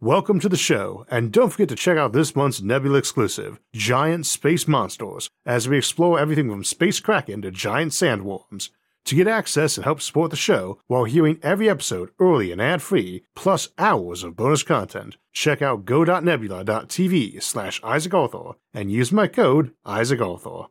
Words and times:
Welcome 0.00 0.38
to 0.40 0.48
the 0.48 0.56
show, 0.56 1.04
and 1.10 1.32
don't 1.32 1.50
forget 1.50 1.68
to 1.70 1.74
check 1.74 1.98
out 1.98 2.12
this 2.12 2.36
month's 2.36 2.62
Nebula 2.62 2.98
exclusive, 2.98 3.58
Giant 3.74 4.26
Space 4.26 4.68
Monsters, 4.68 5.28
as 5.44 5.68
we 5.68 5.76
explore 5.76 6.20
everything 6.20 6.48
from 6.48 6.62
space 6.62 7.00
kraken 7.00 7.42
to 7.42 7.50
giant 7.50 7.90
sandworms. 7.90 8.70
To 9.06 9.16
get 9.16 9.26
access 9.26 9.76
and 9.76 9.82
help 9.82 10.00
support 10.00 10.30
the 10.30 10.36
show 10.36 10.78
while 10.86 11.02
hearing 11.02 11.40
every 11.42 11.68
episode 11.68 12.10
early 12.20 12.52
and 12.52 12.62
ad-free, 12.62 13.24
plus 13.34 13.70
hours 13.76 14.22
of 14.22 14.36
bonus 14.36 14.62
content, 14.62 15.16
check 15.32 15.62
out 15.62 15.84
go.nebula.tv 15.84 17.42
slash 17.42 17.80
Isaac 17.82 18.14
Arthur 18.14 18.52
and 18.72 18.92
use 18.92 19.10
my 19.10 19.26
code 19.26 19.72
Isaac 19.84 20.20
Arthur. 20.20 20.66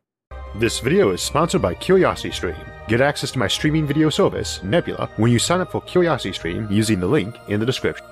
This 0.56 0.80
video 0.80 1.12
is 1.12 1.22
sponsored 1.22 1.62
by 1.62 1.76
CuriosityStream. 1.76 2.88
Get 2.88 3.02
access 3.02 3.32
to 3.32 3.40
my 3.40 3.50
streaming 3.50 3.86
video 3.86 4.10
service, 4.10 4.64
Nebula, 4.64 5.10
when 5.18 5.34
you 5.34 5.40
sign 5.40 5.60
up 5.60 5.74
for 5.74 5.82
CuriosityStream 5.82 6.72
using 6.72 7.02
the 7.02 7.08
link 7.08 7.36
in 7.50 7.60
the 7.60 7.66
description. 7.66 8.08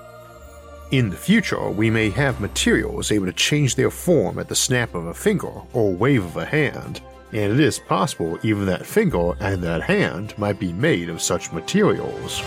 In 0.95 1.09
the 1.09 1.17
future, 1.17 1.69
we 1.69 1.89
may 1.89 2.09
have 2.11 2.39
materials 2.39 3.11
able 3.11 3.25
to 3.25 3.33
change 3.33 3.75
their 3.75 3.91
form 3.91 4.39
at 4.39 4.47
the 4.47 4.55
snap 4.55 4.95
of 4.95 5.07
a 5.07 5.13
finger 5.13 5.51
or 5.73 5.91
wave 5.91 6.23
of 6.23 6.37
a 6.37 6.45
hand, 6.45 7.01
and 7.33 7.51
it 7.51 7.59
is 7.59 7.79
possible 7.79 8.39
even 8.43 8.65
that 8.67 8.85
finger 8.85 9.33
and 9.41 9.61
that 9.61 9.81
hand 9.81 10.33
might 10.37 10.57
be 10.57 10.71
made 10.71 11.09
of 11.09 11.21
such 11.21 11.51
materials. 11.51 12.37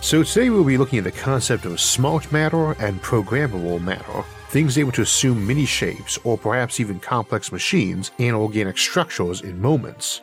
So 0.00 0.22
today 0.22 0.50
we'll 0.50 0.62
be 0.62 0.78
looking 0.78 1.00
at 1.00 1.04
the 1.04 1.10
concept 1.10 1.64
of 1.64 1.80
smart 1.80 2.30
matter 2.30 2.74
and 2.80 3.02
programmable 3.02 3.82
matter, 3.82 4.22
things 4.52 4.76
able 4.76 4.92
to 4.92 5.00
assume 5.00 5.46
many 5.46 5.64
shapes 5.64 6.18
or 6.24 6.36
perhaps 6.36 6.78
even 6.78 7.00
complex 7.00 7.50
machines 7.50 8.10
and 8.18 8.36
organic 8.36 8.76
structures 8.76 9.40
in 9.40 9.58
moments. 9.58 10.20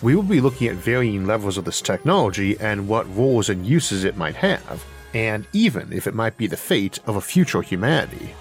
We 0.00 0.16
will 0.16 0.22
be 0.22 0.40
looking 0.40 0.68
at 0.68 0.76
varying 0.76 1.26
levels 1.26 1.58
of 1.58 1.66
this 1.66 1.82
technology 1.82 2.58
and 2.58 2.88
what 2.88 3.14
roles 3.14 3.50
and 3.50 3.66
uses 3.66 4.04
it 4.04 4.16
might 4.16 4.34
have, 4.36 4.82
and 5.12 5.46
even 5.52 5.92
if 5.92 6.06
it 6.06 6.14
might 6.14 6.38
be 6.38 6.46
the 6.46 6.56
fate 6.56 7.00
of 7.06 7.16
a 7.16 7.20
future 7.20 7.60
humanity. 7.60 8.34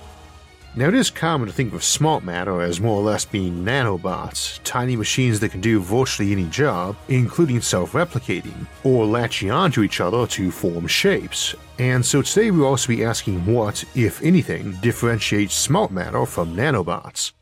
Now, 0.79 0.87
it 0.87 0.93
is 0.93 1.09
common 1.09 1.49
to 1.49 1.53
think 1.53 1.73
of 1.73 1.83
smart 1.83 2.23
matter 2.23 2.61
as 2.61 2.79
more 2.79 2.95
or 2.95 3.03
less 3.03 3.25
being 3.25 3.65
nanobots, 3.65 4.61
tiny 4.63 4.95
machines 4.95 5.41
that 5.41 5.51
can 5.51 5.59
do 5.59 5.81
virtually 5.81 6.31
any 6.31 6.45
job, 6.45 6.95
including 7.09 7.59
self 7.59 7.91
replicating, 7.91 8.65
or 8.85 9.05
latching 9.05 9.51
onto 9.51 9.83
each 9.83 9.99
other 9.99 10.25
to 10.27 10.51
form 10.51 10.87
shapes. 10.87 11.53
And 11.79 12.05
so 12.05 12.21
today 12.21 12.49
we'll 12.49 12.65
also 12.65 12.87
be 12.87 13.03
asking 13.03 13.45
what, 13.45 13.83
if 13.93 14.23
anything, 14.23 14.71
differentiates 14.81 15.53
smart 15.53 15.91
matter 15.91 16.25
from 16.25 16.55
nanobots. 16.55 17.33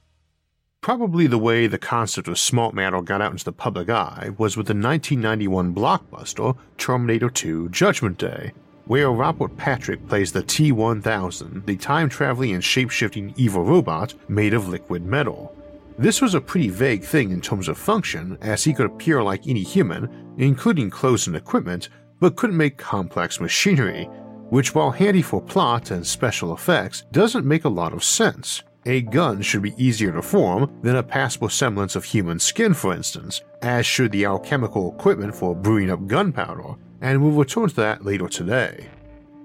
Probably 0.81 1.27
the 1.27 1.38
way 1.38 1.67
the 1.67 1.77
concept 1.77 2.27
of 2.27 2.39
smart 2.39 2.73
matter 2.73 3.03
got 3.03 3.21
out 3.21 3.33
into 3.33 3.45
the 3.45 3.52
public 3.52 3.88
eye 3.88 4.31
was 4.39 4.58
with 4.58 4.65
the 4.65 4.73
1991 4.73 5.75
blockbuster 5.75 6.58
Terminator 6.80 7.30
2 7.30 7.69
Judgment 7.69 8.17
Day, 8.17 8.53
where 8.88 9.11
Robert 9.11 9.55
Patrick 9.57 10.07
plays 10.07 10.31
the 10.31 10.43
T 10.43 10.71
1000, 10.71 11.66
the 11.66 11.75
time 11.75 12.09
traveling 12.09 12.53
and 12.53 12.63
shape 12.63 12.89
shifting 12.89 13.33
evil 13.38 13.63
robot 13.63 14.13
made 14.30 14.53
of 14.53 14.69
liquid 14.69 15.05
metal. 15.05 15.53
This 15.97 16.21
was 16.21 16.35
a 16.35 16.41
pretty 16.41 16.69
vague 16.69 17.03
thing 17.03 17.31
in 17.31 17.41
terms 17.41 17.67
of 17.67 17.77
function, 17.77 18.38
as 18.41 18.63
he 18.63 18.73
could 18.73 18.85
appear 18.85 19.23
like 19.23 19.47
any 19.47 19.63
human, 19.63 20.35
including 20.38 20.89
clothes 20.89 21.27
and 21.27 21.35
equipment, 21.35 21.89
but 22.19 22.35
couldn't 22.35 22.55
make 22.55 22.77
complex 22.77 23.39
machinery, 23.41 24.05
which, 24.49 24.73
while 24.73 24.91
handy 24.91 25.21
for 25.21 25.41
plot 25.41 25.91
and 25.91 26.05
special 26.05 26.53
effects, 26.53 27.03
doesn't 27.11 27.45
make 27.45 27.65
a 27.65 27.69
lot 27.69 27.93
of 27.93 28.03
sense. 28.03 28.63
A 28.85 29.02
gun 29.02 29.41
should 29.41 29.63
be 29.63 29.73
easier 29.77 30.13
to 30.13 30.21
form 30.21 30.80
than 30.81 30.95
a 30.95 31.03
passable 31.03 31.49
semblance 31.49 31.95
of 31.95 32.05
human 32.05 32.39
skin, 32.39 32.73
for 32.73 32.93
instance, 32.93 33.41
as 33.61 33.85
should 33.85 34.13
the 34.13 34.25
alchemical 34.25 34.93
equipment 34.93 35.35
for 35.35 35.55
brewing 35.55 35.89
up 35.89 36.08
gunpowder, 36.08 36.75
and 37.01 37.21
we'll 37.21 37.31
return 37.31 37.69
to 37.69 37.75
that 37.75 38.05
later 38.05 38.27
today. 38.27 38.87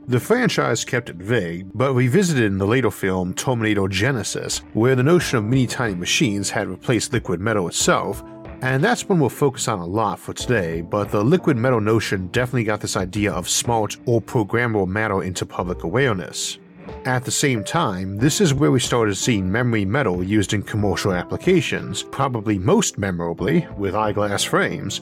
The 0.09 0.19
franchise 0.19 0.85
kept 0.85 1.11
it 1.11 1.17
vague, 1.17 1.71
but 1.75 1.95
revisited 1.95 2.45
in 2.45 2.59
the 2.59 2.67
later 2.67 2.91
film 2.91 3.35
Terminator 3.35 3.83
Genisys, 3.83 4.59
where 4.75 4.97
the 4.97 5.03
notion 5.03 5.39
of 5.39 5.45
mini 5.45 5.67
tiny 5.67 5.95
machines 5.95 6.51
had 6.51 6.67
replaced 6.67 7.13
liquid 7.13 7.41
metal 7.41 7.69
itself, 7.69 8.25
and 8.63 8.83
that's 8.83 9.09
one 9.09 9.21
we'll 9.21 9.29
focus 9.29 9.69
on 9.69 9.79
a 9.79 9.87
lot 9.87 10.19
for 10.19 10.33
today, 10.33 10.81
but 10.81 11.11
the 11.11 11.23
liquid 11.23 11.57
metal 11.57 11.81
notion 11.81 12.29
definitely 12.29 12.65
got 12.65 12.81
this 12.81 12.97
idea 12.97 13.33
of 13.33 13.49
smart 13.49 13.97
or 14.07 14.21
programmable 14.21 14.89
matter 14.89 15.23
into 15.23 15.47
public 15.47 15.85
awareness. 15.85 16.59
At 17.05 17.25
the 17.25 17.31
same 17.31 17.63
time, 17.63 18.17
this 18.17 18.41
is 18.41 18.55
where 18.55 18.71
we 18.71 18.81
started 18.81 19.15
seeing 19.17 19.51
memory 19.51 19.85
metal 19.85 20.23
used 20.23 20.53
in 20.53 20.63
commercial 20.63 21.13
applications, 21.13 22.03
probably 22.03 22.59
most 22.59 22.99
memorably 22.99 23.67
with 23.77 23.95
eyeglass 23.95 24.45
frames, 24.45 25.01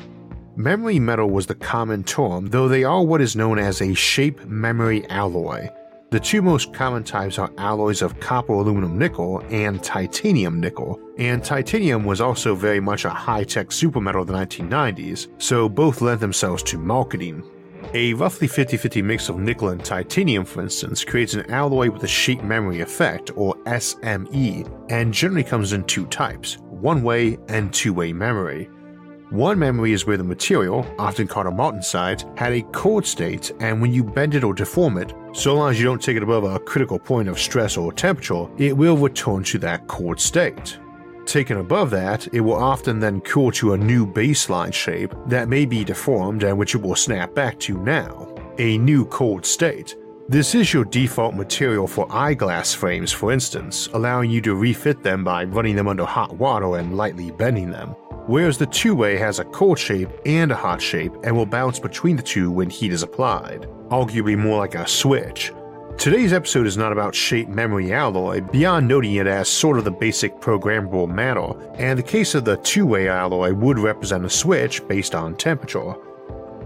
Memory 0.60 0.98
metal 0.98 1.31
was 1.31 1.47
the 1.47 1.54
common 1.54 2.04
term, 2.04 2.48
though 2.48 2.69
they 2.69 2.84
are 2.84 3.03
what 3.03 3.22
is 3.22 3.34
known 3.34 3.59
as 3.59 3.81
a 3.81 3.94
shape 3.94 4.44
memory 4.44 5.09
alloy. 5.09 5.71
The 6.10 6.21
two 6.21 6.43
most 6.43 6.75
common 6.75 7.03
types 7.03 7.38
are 7.38 7.50
alloys 7.56 8.03
of 8.03 8.21
copper 8.21 8.53
aluminum 8.53 8.98
nickel 8.98 9.43
and 9.48 9.82
titanium 9.82 10.60
nickel, 10.60 11.00
and 11.16 11.43
titanium 11.43 12.04
was 12.04 12.21
also 12.21 12.54
very 12.54 12.78
much 12.78 13.06
a 13.06 13.09
high 13.09 13.43
tech 13.43 13.69
supermetal 13.69 14.21
of 14.21 14.26
the 14.26 14.34
1990s, 14.34 15.28
so 15.41 15.66
both 15.66 16.03
lent 16.03 16.21
themselves 16.21 16.62
to 16.65 16.77
marketing. 16.77 17.42
A 17.94 18.12
roughly 18.12 18.47
50 18.47 18.77
50 18.77 19.00
mix 19.00 19.31
of 19.31 19.38
nickel 19.38 19.71
and 19.71 19.82
titanium, 19.82 20.44
for 20.44 20.60
instance, 20.60 21.04
creates 21.04 21.32
an 21.32 21.50
alloy 21.50 21.91
with 21.91 22.04
a 22.04 22.06
shape 22.06 22.42
memory 22.42 22.82
effect, 22.82 23.31
or 23.34 23.54
SME, 23.65 24.71
and 24.91 25.15
generally 25.15 25.42
comes 25.42 25.72
in 25.72 25.84
two 25.84 26.04
types 26.09 26.59
one 26.69 27.03
way 27.03 27.38
and 27.48 27.72
two 27.72 27.94
way 27.94 28.12
memory. 28.12 28.69
One 29.31 29.61
memory 29.61 29.93
is 29.93 30.07
where 30.07 30.17
the 30.17 30.25
material, 30.25 30.85
often 30.99 31.29
called 31.29 31.47
a 31.47 31.51
martensite, 31.51 32.37
had 32.37 32.53
a 32.53 32.63
cold 32.73 33.07
state, 33.07 33.53
and 33.61 33.81
when 33.81 33.93
you 33.93 34.03
bend 34.03 34.35
it 34.35 34.43
or 34.43 34.53
deform 34.53 34.99
it, 34.99 35.15
so 35.33 35.55
long 35.55 35.71
as 35.71 35.79
you 35.79 35.85
don't 35.85 36.03
take 36.03 36.17
it 36.17 36.25
above 36.25 36.43
a 36.43 36.59
critical 36.59 36.99
point 36.99 37.29
of 37.29 37.39
stress 37.39 37.77
or 37.77 37.93
temperature, 37.93 38.47
it 38.59 38.77
will 38.77 38.97
return 38.97 39.45
to 39.45 39.59
that 39.59 39.87
cold 39.87 40.19
state. 40.19 40.81
Taken 41.27 41.59
above 41.59 41.91
that, 41.91 42.27
it 42.35 42.41
will 42.41 42.57
often 42.57 42.99
then 42.99 43.21
cool 43.21 43.53
to 43.53 43.75
a 43.75 43.79
new 43.79 44.05
baseline 44.05 44.75
shape 44.75 45.15
that 45.27 45.49
may 45.49 45.65
be 45.65 45.85
deformed 45.85 46.43
and 46.43 46.59
which 46.59 46.75
it 46.75 46.83
will 46.83 46.97
snap 46.97 47.33
back 47.33 47.57
to 47.61 47.79
now, 47.85 48.35
a 48.59 48.79
new 48.79 49.05
cold 49.05 49.47
state. 49.47 49.95
This 50.29 50.57
is 50.57 50.75
your 50.75 50.85
default 50.85 51.37
material 51.37 51.87
for 51.87 52.09
eyeglass 52.11 52.75
frames, 52.75 53.13
for 53.13 53.31
instance, 53.31 53.89
allowing 53.93 54.29
you 54.29 54.41
to 54.41 54.57
refit 54.57 55.05
them 55.05 55.23
by 55.23 55.45
running 55.45 55.77
them 55.77 55.87
under 55.87 56.05
hot 56.05 56.35
water 56.37 56.79
and 56.79 56.97
lightly 56.97 57.31
bending 57.31 57.71
them 57.71 57.95
whereas 58.27 58.59
the 58.59 58.67
two-way 58.67 59.17
has 59.17 59.39
a 59.39 59.45
cold 59.45 59.79
shape 59.79 60.11
and 60.27 60.53
a 60.53 60.57
hot 60.57 60.81
shape 60.81 61.13
and 61.25 61.37
will 61.37 61.47
bounce 61.47 61.79
between 61.79 62.17
the 62.17 62.23
two 62.23 62.51
when 62.51 62.71
heat 62.71 62.93
is 62.93 63.03
applied, 63.03 63.63
arguably 63.89 64.37
more 64.37 64.59
like 64.59 64.75
a 64.75 64.87
switch. 64.87 65.53
Today's 65.99 66.33
episode 66.33 66.67
is 66.67 66.79
not 66.79 66.93
about 66.93 67.15
shape 67.15 67.49
memory 67.49 67.93
alloy, 67.93 68.41
beyond 68.41 68.89
noting 68.89 69.17
it 69.17 69.27
as 69.27 69.49
sort 69.49 69.77
of 69.77 69.85
the 69.85 69.91
basic 69.91 70.41
programmable 70.41 71.07
matter, 71.07 71.53
and 71.75 71.99
the 71.99 72.03
case 72.03 72.35
of 72.35 72.47
the 72.47 72.57
two-way 72.59 73.09
alloy 73.09 73.53
would 73.53 73.79
represent 73.79 74.25
a 74.25 74.31
switch 74.31 74.87
based 74.89 75.15
on 75.15 75.37
temperature. 75.37 75.95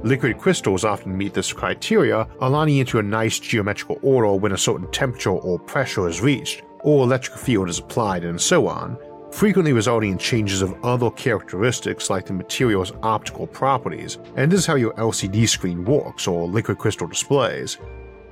Liquid 0.04 0.38
crystals 0.38 0.84
often 0.84 1.16
meet 1.16 1.34
this 1.34 1.52
criteria, 1.52 2.28
aligning 2.40 2.76
into 2.76 2.98
a 2.98 3.02
nice 3.02 3.40
geometrical 3.40 3.98
order 4.02 4.34
when 4.34 4.52
a 4.52 4.58
certain 4.58 4.88
temperature 4.92 5.30
or 5.30 5.58
pressure 5.58 6.06
is 6.06 6.20
reached, 6.20 6.62
or 6.80 7.02
electric 7.02 7.36
field 7.36 7.68
is 7.68 7.78
applied, 7.80 8.22
and 8.22 8.40
so 8.40 8.68
on, 8.68 8.98
frequently 9.34 9.72
resulting 9.72 10.12
in 10.12 10.18
changes 10.18 10.62
of 10.62 10.72
other 10.84 11.10
characteristics 11.10 12.08
like 12.08 12.24
the 12.24 12.32
material's 12.32 12.92
optical 13.02 13.48
properties, 13.48 14.18
and 14.36 14.50
this 14.50 14.60
is 14.60 14.66
how 14.66 14.76
your 14.76 14.94
LCD 14.94 15.48
screen 15.48 15.84
works 15.84 16.28
or 16.28 16.46
liquid 16.46 16.78
crystal 16.78 17.08
displays. 17.08 17.78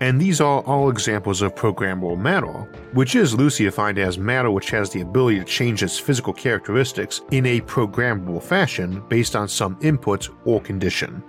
And 0.01 0.21
these 0.21 0.41
are 0.41 0.63
all 0.63 0.91
examples 0.91 1.43
of 1.43 1.57
programmable 1.57 2.17
matter, 2.17 2.69
which 2.93 3.17
is 3.17 3.35
loosely 3.35 3.65
defined 3.65 3.99
as 3.99 4.17
matter 4.17 4.51
which 4.51 4.71
has 4.71 4.91
the 4.91 5.01
ability 5.01 5.41
to 5.41 5.45
change 5.45 5.83
its 5.83 5.99
physical 5.99 6.33
characteristics 6.33 7.21
in 7.33 7.47
a 7.47 7.61
programmable 7.63 8.43
fashion 8.43 9.03
based 9.09 9.35
on 9.35 9.49
some 9.49 9.77
input 9.81 10.29
or 10.45 10.61
condition. 10.61 11.23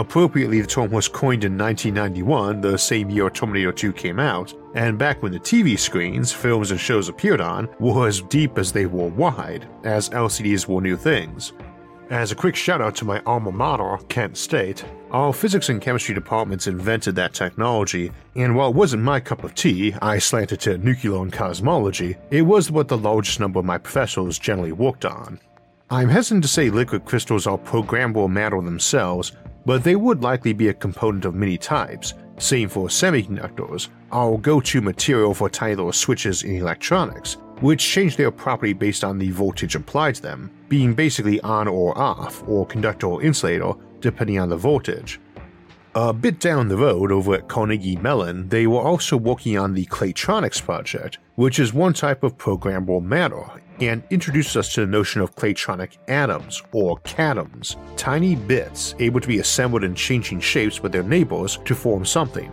Appropriately, 0.00 0.62
the 0.62 0.66
term 0.66 0.90
was 0.90 1.08
coined 1.08 1.44
in 1.44 1.58
1991, 1.58 2.62
the 2.62 2.78
same 2.78 3.10
year 3.10 3.28
Terminator 3.28 3.70
2 3.70 3.92
came 3.92 4.18
out, 4.18 4.54
and 4.74 4.96
back 4.96 5.22
when 5.22 5.30
the 5.30 5.38
TV 5.38 5.78
screens, 5.78 6.32
films, 6.32 6.70
and 6.70 6.80
shows 6.80 7.10
appeared 7.10 7.42
on 7.42 7.68
were 7.78 8.08
as 8.08 8.22
deep 8.22 8.56
as 8.56 8.72
they 8.72 8.86
were 8.86 9.08
wide, 9.08 9.68
as 9.84 10.08
LCDs 10.08 10.66
were 10.66 10.80
new 10.80 10.96
things. 10.96 11.52
As 12.08 12.32
a 12.32 12.34
quick 12.34 12.56
shout 12.56 12.80
out 12.80 12.96
to 12.96 13.04
my 13.04 13.20
alma 13.26 13.52
mater, 13.52 13.98
Kent 14.08 14.38
State, 14.38 14.86
our 15.10 15.34
physics 15.34 15.68
and 15.68 15.82
chemistry 15.82 16.14
departments 16.14 16.66
invented 16.66 17.14
that 17.16 17.34
technology, 17.34 18.10
and 18.34 18.56
while 18.56 18.70
it 18.70 18.76
wasn't 18.76 19.02
my 19.02 19.20
cup 19.20 19.44
of 19.44 19.54
tea, 19.54 19.94
I 20.00 20.18
slanted 20.18 20.60
to 20.60 20.78
nuclear 20.78 21.20
and 21.20 21.30
cosmology, 21.30 22.16
it 22.30 22.42
was 22.42 22.70
what 22.70 22.88
the 22.88 22.96
largest 22.96 23.38
number 23.38 23.58
of 23.58 23.66
my 23.66 23.76
professors 23.76 24.38
generally 24.38 24.72
worked 24.72 25.04
on. 25.04 25.40
I'm 25.90 26.08
hesitant 26.08 26.44
to 26.44 26.48
say 26.48 26.70
liquid 26.70 27.04
crystals 27.04 27.46
are 27.46 27.58
programmable 27.58 28.30
matter 28.30 28.62
themselves, 28.62 29.32
but 29.66 29.84
they 29.84 29.96
would 29.96 30.22
likely 30.22 30.52
be 30.52 30.68
a 30.68 30.74
component 30.74 31.24
of 31.24 31.34
many 31.34 31.58
types. 31.58 32.14
Same 32.38 32.68
for 32.68 32.88
semiconductors, 32.88 33.88
our 34.12 34.38
go 34.38 34.60
to 34.60 34.80
material 34.80 35.34
for 35.34 35.50
little 35.50 35.92
switches 35.92 36.42
in 36.42 36.56
electronics, 36.56 37.36
which 37.60 37.84
change 37.84 38.16
their 38.16 38.30
property 38.30 38.72
based 38.72 39.04
on 39.04 39.18
the 39.18 39.30
voltage 39.30 39.74
applied 39.74 40.14
to 40.16 40.22
them, 40.22 40.50
being 40.68 40.94
basically 40.94 41.40
on 41.42 41.68
or 41.68 41.96
off, 41.98 42.42
or 42.48 42.66
conductor 42.66 43.06
or 43.06 43.22
insulator, 43.22 43.72
depending 44.00 44.38
on 44.38 44.48
the 44.48 44.56
voltage. 44.56 45.20
A 45.94 46.12
bit 46.12 46.38
down 46.38 46.68
the 46.68 46.76
road 46.76 47.10
over 47.10 47.34
at 47.34 47.48
Carnegie 47.48 47.96
Mellon, 47.96 48.48
they 48.48 48.66
were 48.66 48.80
also 48.80 49.16
working 49.16 49.58
on 49.58 49.74
the 49.74 49.86
Claytronics 49.86 50.62
project, 50.62 51.18
which 51.34 51.58
is 51.58 51.74
one 51.74 51.92
type 51.92 52.22
of 52.22 52.38
programmable 52.38 53.02
matter 53.02 53.44
and 53.80 54.02
introduces 54.10 54.56
us 54.56 54.74
to 54.74 54.80
the 54.80 54.86
notion 54.86 55.20
of 55.20 55.34
Claytronic 55.34 55.98
atoms, 56.08 56.62
or 56.72 56.98
catoms, 56.98 57.76
tiny 57.96 58.36
bits 58.36 58.94
able 58.98 59.20
to 59.20 59.28
be 59.28 59.38
assembled 59.38 59.84
in 59.84 59.94
changing 59.94 60.40
shapes 60.40 60.82
with 60.82 60.92
their 60.92 61.02
neighbors 61.02 61.58
to 61.64 61.74
form 61.74 62.04
something. 62.04 62.50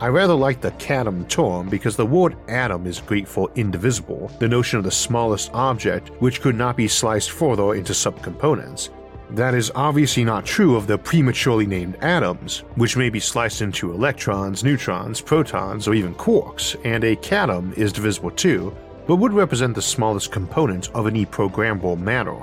I 0.00 0.08
rather 0.08 0.34
like 0.34 0.60
the 0.60 0.72
catom 0.72 1.28
term 1.28 1.68
because 1.68 1.96
the 1.96 2.04
word 2.04 2.36
atom 2.48 2.86
is 2.86 3.00
Greek 3.00 3.26
for 3.26 3.50
indivisible, 3.54 4.30
the 4.40 4.48
notion 4.48 4.78
of 4.78 4.84
the 4.84 4.90
smallest 4.90 5.50
object 5.54 6.10
which 6.20 6.40
could 6.40 6.56
not 6.56 6.76
be 6.76 6.88
sliced 6.88 7.30
further 7.30 7.74
into 7.74 7.92
subcomponents, 7.92 8.90
that 9.30 9.54
is 9.54 9.72
obviously 9.74 10.24
not 10.24 10.44
true 10.44 10.76
of 10.76 10.86
the 10.86 10.98
prematurely 10.98 11.66
named 11.66 11.96
atoms, 12.02 12.60
which 12.76 12.96
may 12.96 13.10
be 13.10 13.20
sliced 13.20 13.62
into 13.62 13.92
electrons, 13.92 14.62
neutrons, 14.62 15.20
protons, 15.20 15.88
or 15.88 15.94
even 15.94 16.14
quarks, 16.14 16.76
and 16.84 17.02
a 17.04 17.16
catom 17.16 17.76
is 17.76 17.92
divisible 17.92 18.30
too, 18.30 18.76
but 19.06 19.16
would 19.16 19.32
represent 19.32 19.74
the 19.74 19.82
smallest 19.82 20.32
component 20.32 20.90
of 20.94 21.06
any 21.06 21.26
programmable 21.26 21.98
matter. 21.98 22.38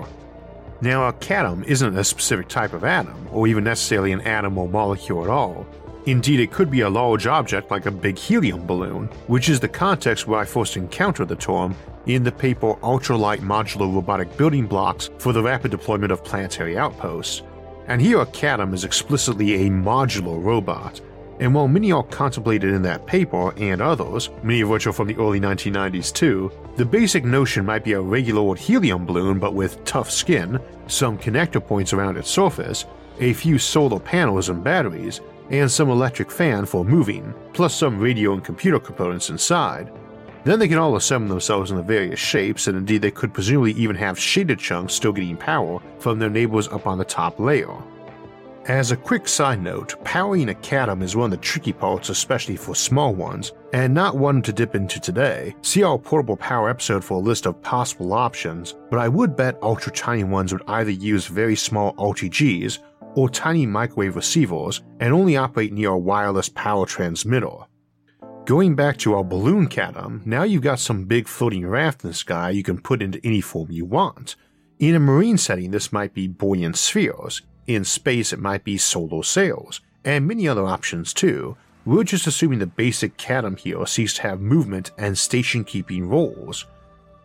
Now, 0.82 1.08
a 1.08 1.14
catom 1.14 1.64
isn't 1.66 1.98
a 1.98 2.04
specific 2.04 2.48
type 2.48 2.74
of 2.74 2.84
atom, 2.84 3.28
or 3.32 3.48
even 3.48 3.64
necessarily 3.64 4.12
an 4.12 4.22
atom 4.22 4.58
or 4.58 4.68
molecule 4.68 5.24
at 5.24 5.30
all. 5.30 5.66
Indeed, 6.08 6.40
it 6.40 6.52
could 6.52 6.72
be 6.72 6.82
a 6.82 6.90
large 6.90 7.28
object 7.28 7.70
like 7.70 7.86
a 7.86 7.92
big 7.92 8.18
helium 8.18 8.66
balloon, 8.66 9.06
which 9.28 9.50
is 9.50 9.60
the 9.60 9.68
context 9.68 10.26
where 10.26 10.40
I 10.40 10.46
first 10.46 10.76
encountered 10.78 11.28
the 11.28 11.36
term 11.36 11.76
in 12.08 12.24
the 12.24 12.32
paper 12.32 12.74
Ultralight 12.76 13.42
Modular 13.42 13.94
Robotic 13.94 14.36
Building 14.36 14.66
Blocks 14.66 15.12
for 15.20 15.34
the 15.34 15.44
Rapid 15.44 15.70
Deployment 15.70 16.12
of 16.12 16.24
Planetary 16.24 16.78
Outposts. 16.78 17.44
And 17.86 18.02
here, 18.02 18.22
a 18.22 18.26
Catom 18.26 18.74
is 18.74 18.84
explicitly 18.84 19.68
a 19.68 19.70
modular 19.70 20.44
robot. 20.44 21.00
And 21.42 21.56
while 21.56 21.68
many 21.68 21.92
are 21.92 22.04
contemplated 22.04 22.72
in 22.72 22.84
that 22.84 23.08
paper 23.08 23.52
and 23.58 23.82
others, 23.82 24.30
many 24.44 24.62
of 24.62 24.70
which 24.70 24.86
are 24.86 24.94
from 24.94 25.08
the 25.08 25.18
early 25.18 25.40
1990s 25.40 26.14
too, 26.14 26.52
the 26.76 26.86
basic 26.86 27.26
notion 27.26 27.66
might 27.66 27.84
be 27.84 27.94
a 27.94 28.00
regular 28.00 28.40
old 28.40 28.60
helium 28.60 29.08
balloon 29.08 29.40
but 29.40 29.56
with 29.56 29.84
tough 29.84 30.12
skin, 30.12 30.60
some 30.86 31.18
connector 31.18 31.66
points 31.66 31.94
around 31.94 32.16
its 32.16 32.30
surface, 32.30 32.86
a 33.20 33.34
few 33.34 33.58
solar 33.58 34.00
panels 34.00 34.50
and 34.50 34.64
batteries, 34.64 35.20
and 35.50 35.70
some 35.70 35.90
electric 35.90 36.30
fan 36.30 36.64
for 36.64 36.86
moving, 36.86 37.34
plus 37.54 37.74
some 37.74 38.00
radio 38.00 38.34
and 38.34 38.44
computer 38.44 38.80
components 38.80 39.32
inside, 39.32 39.92
then 40.44 40.60
they 40.60 40.68
can 40.68 40.78
all 40.78 40.96
assemble 40.96 41.30
themselves 41.30 41.72
into 41.72 41.84
various 41.84 42.20
shapes, 42.20 42.68
and 42.68 42.78
indeed 42.78 43.02
they 43.02 43.12
could 43.12 43.34
presumably 43.34 43.74
even 43.74 43.96
have 43.96 44.18
shaded 44.18 44.60
chunks 44.60 44.94
still 44.94 45.12
getting 45.12 45.38
power 45.38 45.80
from 46.00 46.20
their 46.20 46.30
neighbors 46.30 46.68
up 46.68 46.86
on 46.86 47.00
the 47.00 47.06
top 47.06 47.40
layer. 47.40 47.76
As 48.68 48.92
a 48.92 48.96
quick 48.96 49.28
side 49.28 49.60
note, 49.60 49.96
powering 50.04 50.50
a 50.50 50.54
catom 50.54 51.02
is 51.02 51.16
one 51.16 51.26
of 51.26 51.32
the 51.32 51.38
tricky 51.38 51.74
parts, 51.74 52.10
especially 52.10 52.56
for 52.56 52.76
small 52.76 53.16
ones, 53.16 53.54
and 53.74 53.92
not 53.92 54.18
one 54.18 54.44
to 54.44 54.54
dip 54.54 54.76
into 54.76 55.00
today. 55.00 55.56
See 55.64 55.82
our 55.82 55.98
portable 55.98 56.38
power 56.38 56.70
episode 56.70 57.04
for 57.04 57.16
a 57.16 57.26
list 57.26 57.48
of 57.48 57.60
possible 57.64 58.14
options, 58.14 58.76
but 58.92 59.00
I 59.00 59.08
would 59.08 59.36
bet 59.36 59.58
ultra 59.64 59.92
tiny 59.92 60.24
ones 60.26 60.54
would 60.54 60.62
either 60.68 60.92
use 60.92 61.26
very 61.26 61.56
small 61.56 61.96
RTGs 61.96 62.78
or 63.16 63.32
tiny 63.32 63.66
microwave 63.66 64.16
receivers 64.16 64.84
and 65.00 65.12
only 65.12 65.38
operate 65.38 65.74
near 65.74 65.90
a 65.90 65.98
wireless 65.98 66.50
power 66.50 66.86
transmitter. 66.86 67.66
Going 68.46 68.76
back 68.76 68.98
to 68.98 69.16
our 69.16 69.24
balloon 69.24 69.70
catom, 69.70 70.24
now 70.24 70.44
you've 70.44 70.62
got 70.62 70.80
some 70.80 71.06
big 71.06 71.28
floating 71.28 71.66
raft 71.66 72.04
in 72.04 72.12
the 72.12 72.14
sky 72.14 72.52
you 72.52 72.62
can 72.62 72.80
put 72.80 73.02
into 73.02 73.20
any 73.24 73.42
form 73.42 73.72
you 73.72 73.86
want. 73.86 74.36
In 74.78 74.94
a 74.94 75.00
marine 75.00 75.38
setting, 75.40 75.72
this 75.72 75.92
might 75.92 76.14
be 76.14 76.28
buoyant 76.28 76.78
spheres. 76.78 77.42
In 77.68 77.84
space, 77.84 78.34
it 78.34 78.40
might 78.40 78.64
be 78.64 78.78
solar 78.78 79.24
sails, 79.24 79.82
and 80.04 80.28
many 80.28 80.48
other 80.48 80.66
options 80.66 81.14
too. 81.14 81.56
We're 81.86 82.04
just 82.04 82.28
assuming 82.28 82.60
the 82.60 82.68
basic 82.68 83.18
catom 83.18 83.58
here 83.58 83.86
seeks 83.86 84.14
to 84.16 84.24
have 84.24 84.40
movement 84.40 84.92
and 84.98 85.18
station 85.18 85.64
keeping 85.64 86.08
roles. 86.08 86.66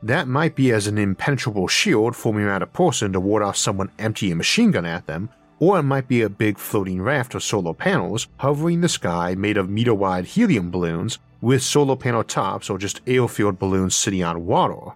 That 0.02 0.28
might 0.28 0.54
be 0.54 0.72
as 0.72 0.86
an 0.86 0.98
impenetrable 0.98 1.68
shield 1.68 2.14
forming 2.14 2.44
around 2.44 2.62
a 2.62 2.66
person 2.66 3.12
to 3.12 3.20
ward 3.20 3.42
off 3.42 3.56
someone 3.56 3.90
emptying 3.98 4.32
a 4.32 4.36
machine 4.36 4.70
gun 4.70 4.84
at 4.84 5.06
them, 5.06 5.30
or 5.58 5.78
it 5.78 5.82
might 5.82 6.06
be 6.06 6.22
a 6.22 6.28
big 6.28 6.58
floating 6.58 7.00
raft 7.00 7.34
of 7.34 7.42
solar 7.42 7.74
panels 7.74 8.28
hovering 8.38 8.82
the 8.82 8.88
sky 8.88 9.34
made 9.34 9.56
of 9.56 9.70
meter 9.70 9.94
wide 9.94 10.26
helium 10.26 10.70
balloons 10.70 11.18
with 11.40 11.62
solar 11.62 11.96
panel 11.96 12.24
tops 12.24 12.68
or 12.68 12.78
just 12.78 13.00
air-filled 13.06 13.58
balloons 13.58 13.96
sitting 13.96 14.22
on 14.22 14.46
water. 14.46 14.92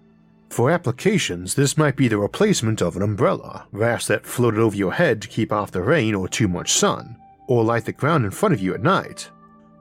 For 0.50 0.73
applications, 0.73 1.55
this 1.55 1.79
might 1.79 1.94
be 1.94 2.08
the 2.08 2.19
replacement 2.19 2.82
of 2.82 2.97
an 2.97 3.02
umbrella, 3.02 3.69
rafts 3.70 4.08
that 4.08 4.26
floated 4.26 4.58
over 4.58 4.75
your 4.75 4.93
head 4.93 5.23
to 5.23 5.29
keep 5.29 5.52
off 5.52 5.70
the 5.70 5.81
rain 5.81 6.12
or 6.12 6.26
too 6.26 6.49
much 6.49 6.73
sun, 6.73 7.17
or 7.47 7.62
light 7.62 7.85
the 7.85 7.93
ground 7.93 8.25
in 8.25 8.32
front 8.32 8.52
of 8.52 8.61
you 8.61 8.75
at 8.75 8.82
night. 8.82 9.31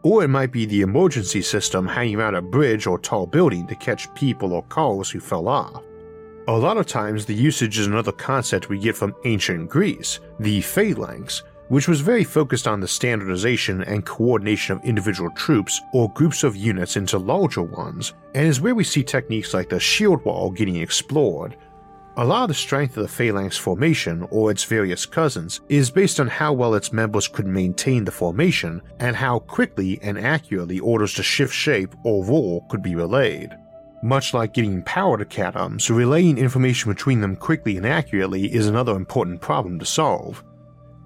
Or 0.04 0.24
it 0.24 0.28
might 0.28 0.52
be 0.52 0.66
the 0.66 0.82
emergency 0.82 1.42
system 1.42 1.88
hanging 1.88 2.18
around 2.18 2.36
a 2.36 2.42
bridge 2.42 2.86
or 2.86 3.00
tall 3.00 3.26
building 3.26 3.66
to 3.66 3.76
catch 3.76 4.14
people 4.14 4.54
or 4.54 4.62
cars 4.64 5.10
who 5.10 5.20
fell 5.20 5.48
off. 5.48 5.82
A 6.48 6.58
lot 6.58 6.78
of 6.78 6.86
times, 6.86 7.26
the 7.26 7.34
usage 7.34 7.80
is 7.80 7.88
another 7.88 8.12
concept 8.12 8.70
we 8.70 8.78
get 8.78 8.96
from 8.96 9.16
ancient 9.26 9.70
Greece, 9.70 10.20
the 10.40 10.62
phalanx, 10.62 11.42
which 11.70 11.88
was 11.88 12.02
very 12.02 12.24
focused 12.24 12.68
on 12.68 12.80
the 12.80 12.88
standardization 12.88 13.84
and 13.84 14.06
coordination 14.06 14.76
of 14.76 14.84
individual 14.84 15.32
troops 15.32 15.82
or 15.94 16.12
groups 16.12 16.44
of 16.44 16.56
units 16.56 16.98
into 16.98 17.18
larger 17.18 17.64
ones, 17.64 18.14
and 18.36 18.48
is 18.48 18.60
where 18.62 18.76
we 18.76 18.84
see 18.84 19.04
techniques 19.04 19.54
like 19.54 19.70
the 19.70 19.80
shield 19.80 20.24
wall 20.26 20.52
getting 20.52 20.76
explored. 20.76 21.56
A 22.18 22.26
lot 22.26 22.44
of 22.44 22.48
the 22.50 22.54
strength 22.54 22.98
of 22.98 23.04
the 23.04 23.08
phalanx 23.08 23.56
formation, 23.56 24.28
or 24.30 24.52
its 24.52 24.66
various 24.66 25.06
cousins, 25.06 25.62
is 25.70 25.90
based 25.90 26.20
on 26.20 26.28
how 26.28 26.52
well 26.52 26.74
its 26.74 26.92
members 26.92 27.30
could 27.30 27.48
maintain 27.48 28.04
the 28.04 28.12
formation 28.12 28.82
and 29.00 29.16
how 29.16 29.40
quickly 29.40 30.00
and 30.02 30.20
accurately 30.20 30.80
orders 30.80 31.14
to 31.14 31.24
shift 31.24 31.54
shape 31.54 31.96
or 32.04 32.26
roll 32.26 32.66
could 32.70 32.82
be 32.82 32.96
relayed. 32.96 33.56
Much 34.02 34.34
like 34.34 34.54
getting 34.54 34.82
power 34.84 35.18
to 35.18 35.26
catoms, 35.26 35.90
relaying 35.90 36.38
information 36.38 36.92
between 36.92 37.22
them 37.22 37.36
quickly 37.36 37.78
and 37.78 37.86
accurately 37.86 38.54
is 38.54 38.68
another 38.68 38.96
important 38.96 39.40
problem 39.40 39.78
to 39.78 39.86
solve. 39.86 40.44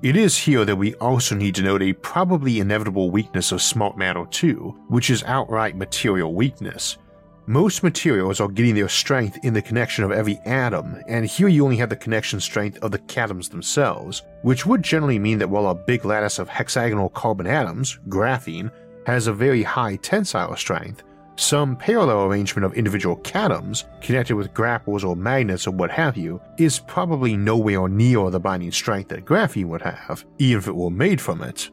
It 0.03 0.17
is 0.17 0.35
here 0.35 0.65
that 0.65 0.75
we 0.75 0.95
also 0.95 1.33
need 1.33 1.55
to 1.55 1.61
note 1.61 1.81
a 1.81 1.94
probably 1.94 2.59
inevitable 2.59 3.09
weakness 3.09 3.53
of 3.53 3.61
smart 3.61 3.97
matter 3.97 4.25
too, 4.29 4.77
which 4.89 5.09
is 5.09 5.23
outright 5.23 5.77
material 5.77 6.33
weakness. 6.33 6.97
Most 7.45 7.83
materials 7.83 8.41
are 8.41 8.50
getting 8.50 8.75
their 8.75 8.89
strength 8.89 9.39
in 9.44 9.53
the 9.53 9.61
connection 9.61 10.03
of 10.03 10.11
every 10.11 10.39
atom, 10.44 11.01
and 11.07 11.25
here 11.25 11.47
you 11.47 11.63
only 11.63 11.77
have 11.77 11.88
the 11.88 11.95
connection 11.95 12.41
strength 12.41 12.79
of 12.79 12.91
the 12.91 13.00
catoms 13.00 13.47
themselves, 13.47 14.23
which 14.41 14.65
would 14.65 14.83
generally 14.83 15.19
mean 15.19 15.37
that 15.37 15.49
while 15.49 15.68
a 15.68 15.75
big 15.75 16.04
lattice 16.04 16.37
of 16.37 16.49
hexagonal 16.49 17.07
carbon 17.07 17.47
atoms, 17.47 17.97
graphene, 18.09 18.69
has 19.06 19.28
a 19.28 19.33
very 19.33 19.63
high 19.63 19.95
tensile 19.95 20.57
strength, 20.57 21.04
some 21.35 21.75
parallel 21.75 22.25
arrangement 22.25 22.66
of 22.66 22.73
individual 22.73 23.16
catoms, 23.18 23.85
connected 24.02 24.35
with 24.35 24.54
grapples 24.54 25.04
or 25.04 25.16
magnets 25.16 25.68
or 25.68 25.71
what 25.71 25.92
have 25.92 26.16
you, 26.16 26.40
is 26.57 26.80
probably 26.80 27.35
nowhere 27.35 27.87
near 27.87 28.30
the 28.30 28.40
binding 28.40 28.71
strength 28.71 29.09
that 29.09 29.25
graphene 29.25 29.68
would 29.68 29.81
have, 29.81 30.25
even 30.37 30.59
if 30.59 30.68
it 30.68 30.75
were 30.75 30.92
made 30.92 31.19
from 31.19 31.42
it. 31.42 31.69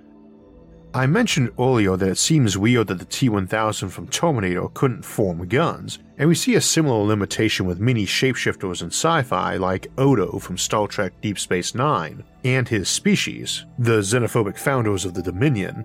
I 0.92 1.06
mentioned 1.06 1.52
earlier 1.56 1.96
that 1.96 2.08
it 2.08 2.18
seems 2.18 2.58
weird 2.58 2.88
that 2.88 2.98
the 2.98 3.04
T 3.04 3.28
1000 3.28 3.90
from 3.90 4.08
Terminator 4.08 4.66
couldn't 4.74 5.04
form 5.04 5.46
guns, 5.46 6.00
and 6.18 6.28
we 6.28 6.34
see 6.34 6.56
a 6.56 6.60
similar 6.60 7.04
limitation 7.04 7.64
with 7.64 7.78
many 7.78 8.04
shapeshifters 8.04 8.82
in 8.82 8.88
sci 8.88 9.22
fi 9.22 9.56
like 9.56 9.86
Odo 9.98 10.40
from 10.40 10.58
Star 10.58 10.88
Trek 10.88 11.12
Deep 11.20 11.38
Space 11.38 11.76
Nine, 11.76 12.24
and 12.42 12.68
his 12.68 12.88
species, 12.88 13.66
the 13.78 14.00
xenophobic 14.00 14.58
founders 14.58 15.04
of 15.04 15.14
the 15.14 15.22
Dominion, 15.22 15.84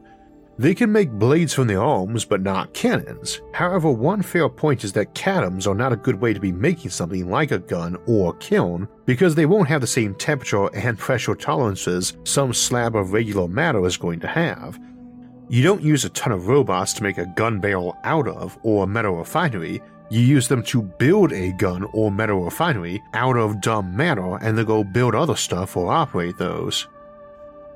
they 0.57 0.73
can 0.73 0.91
make 0.91 1.11
blades 1.11 1.53
from 1.53 1.67
their 1.67 1.83
arms, 1.83 2.23
but 2.23 2.41
not 2.41 2.73
cannons. 2.73 3.41
However, 3.53 3.91
one 3.91 4.21
fair 4.21 4.47
point 4.47 4.83
is 4.83 4.93
that 4.93 5.13
catoms 5.13 5.67
are 5.67 5.75
not 5.75 5.91
a 5.91 5.97
good 5.97 6.19
way 6.21 6.33
to 6.33 6.39
be 6.39 6.51
making 6.51 6.91
something 6.91 7.29
like 7.29 7.51
a 7.51 7.59
gun 7.59 7.97
or 8.07 8.33
kiln, 8.35 8.87
because 9.05 9.35
they 9.35 9.45
won't 9.45 9.67
have 9.67 9.81
the 9.81 9.87
same 9.87 10.15
temperature 10.15 10.67
and 10.75 10.97
pressure 10.99 11.35
tolerances 11.35 12.17
some 12.23 12.53
slab 12.53 12.95
of 12.95 13.13
regular 13.13 13.47
matter 13.47 13.85
is 13.85 13.97
going 13.97 14.19
to 14.21 14.27
have. 14.27 14.79
You 15.49 15.61
don't 15.61 15.83
use 15.83 16.05
a 16.05 16.09
ton 16.09 16.31
of 16.31 16.47
robots 16.47 16.93
to 16.93 17.03
make 17.03 17.17
a 17.17 17.31
gun 17.35 17.59
barrel 17.59 17.95
out 18.03 18.27
of, 18.27 18.57
or 18.63 18.83
a 18.83 18.87
metal 18.87 19.17
refinery, 19.17 19.81
you 20.09 20.21
use 20.21 20.47
them 20.47 20.63
to 20.63 20.81
build 20.81 21.33
a 21.33 21.51
gun 21.53 21.83
or 21.93 22.11
metal 22.11 22.43
refinery 22.43 23.01
out 23.13 23.37
of 23.37 23.59
dumb 23.61 23.95
matter 23.95 24.37
and 24.37 24.57
then 24.57 24.65
go 24.65 24.83
build 24.83 25.15
other 25.15 25.35
stuff 25.35 25.75
or 25.75 25.91
operate 25.91 26.37
those. 26.37 26.87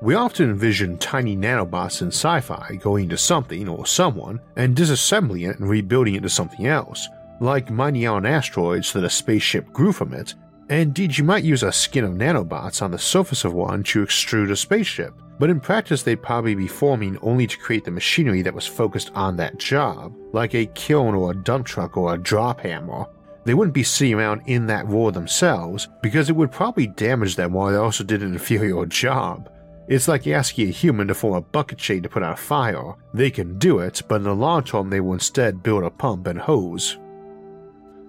We 0.02 0.14
often 0.14 0.48
envision 0.48 0.96
tiny 0.96 1.36
nanobots 1.36 2.00
in 2.00 2.08
sci 2.08 2.40
fi 2.40 2.78
going 2.80 3.10
to 3.10 3.18
something 3.18 3.68
or 3.68 3.84
someone 3.84 4.40
and 4.56 4.74
disassembling 4.74 5.50
it 5.50 5.58
and 5.58 5.68
rebuilding 5.68 6.14
it 6.14 6.18
into 6.18 6.30
something 6.30 6.66
else, 6.66 7.06
like 7.38 7.70
mining 7.70 8.06
out 8.06 8.24
asteroids 8.24 8.94
that 8.94 9.04
a 9.04 9.10
spaceship 9.10 9.70
grew 9.74 9.92
from 9.92 10.14
it. 10.14 10.34
Indeed, 10.70 11.18
you 11.18 11.24
might 11.24 11.44
use 11.44 11.62
a 11.62 11.70
skin 11.70 12.04
of 12.04 12.12
nanobots 12.12 12.80
on 12.80 12.92
the 12.92 12.98
surface 12.98 13.44
of 13.44 13.52
one 13.52 13.82
to 13.84 14.02
extrude 14.02 14.50
a 14.50 14.56
spaceship, 14.56 15.12
but 15.38 15.50
in 15.50 15.60
practice 15.60 16.02
they'd 16.02 16.22
probably 16.22 16.54
be 16.54 16.66
forming 16.66 17.18
only 17.20 17.46
to 17.46 17.58
create 17.58 17.84
the 17.84 17.90
machinery 17.90 18.40
that 18.40 18.54
was 18.54 18.66
focused 18.66 19.10
on 19.14 19.36
that 19.36 19.58
job, 19.58 20.14
like 20.32 20.54
a 20.54 20.64
kiln 20.66 21.14
or 21.14 21.32
a 21.32 21.36
dump 21.36 21.66
truck 21.66 21.98
or 21.98 22.14
a 22.14 22.18
drop 22.18 22.60
hammer. 22.60 23.04
they 23.44 23.52
wouldn't 23.52 23.74
be 23.74 23.82
sitting 23.82 24.14
around 24.14 24.40
in 24.46 24.66
that 24.66 24.86
role 24.86 25.10
themselves 25.10 25.88
because 26.02 26.30
it 26.30 26.36
would 26.36 26.52
probably 26.52 26.86
damage 26.86 27.36
them 27.36 27.52
while 27.52 27.70
they 27.70 27.76
also 27.76 28.02
did 28.02 28.22
an 28.22 28.32
inferior 28.32 28.86
job. 29.02 29.50
It's 29.90 30.06
like 30.06 30.24
asking 30.28 30.68
a 30.68 30.70
human 30.70 31.08
to 31.08 31.14
form 31.14 31.34
a 31.34 31.40
bucket 31.40 31.80
shade 31.80 32.04
to 32.04 32.08
put 32.08 32.22
out 32.22 32.34
a 32.34 32.40
fire. 32.40 32.94
They 33.12 33.28
can 33.28 33.58
do 33.58 33.80
it, 33.80 34.00
but 34.06 34.16
in 34.16 34.22
the 34.22 34.32
long 34.36 34.62
term, 34.62 34.88
they 34.88 35.00
will 35.00 35.14
instead 35.14 35.64
build 35.64 35.82
a 35.82 35.90
pump 35.90 36.28
and 36.28 36.38
hose. 36.38 36.96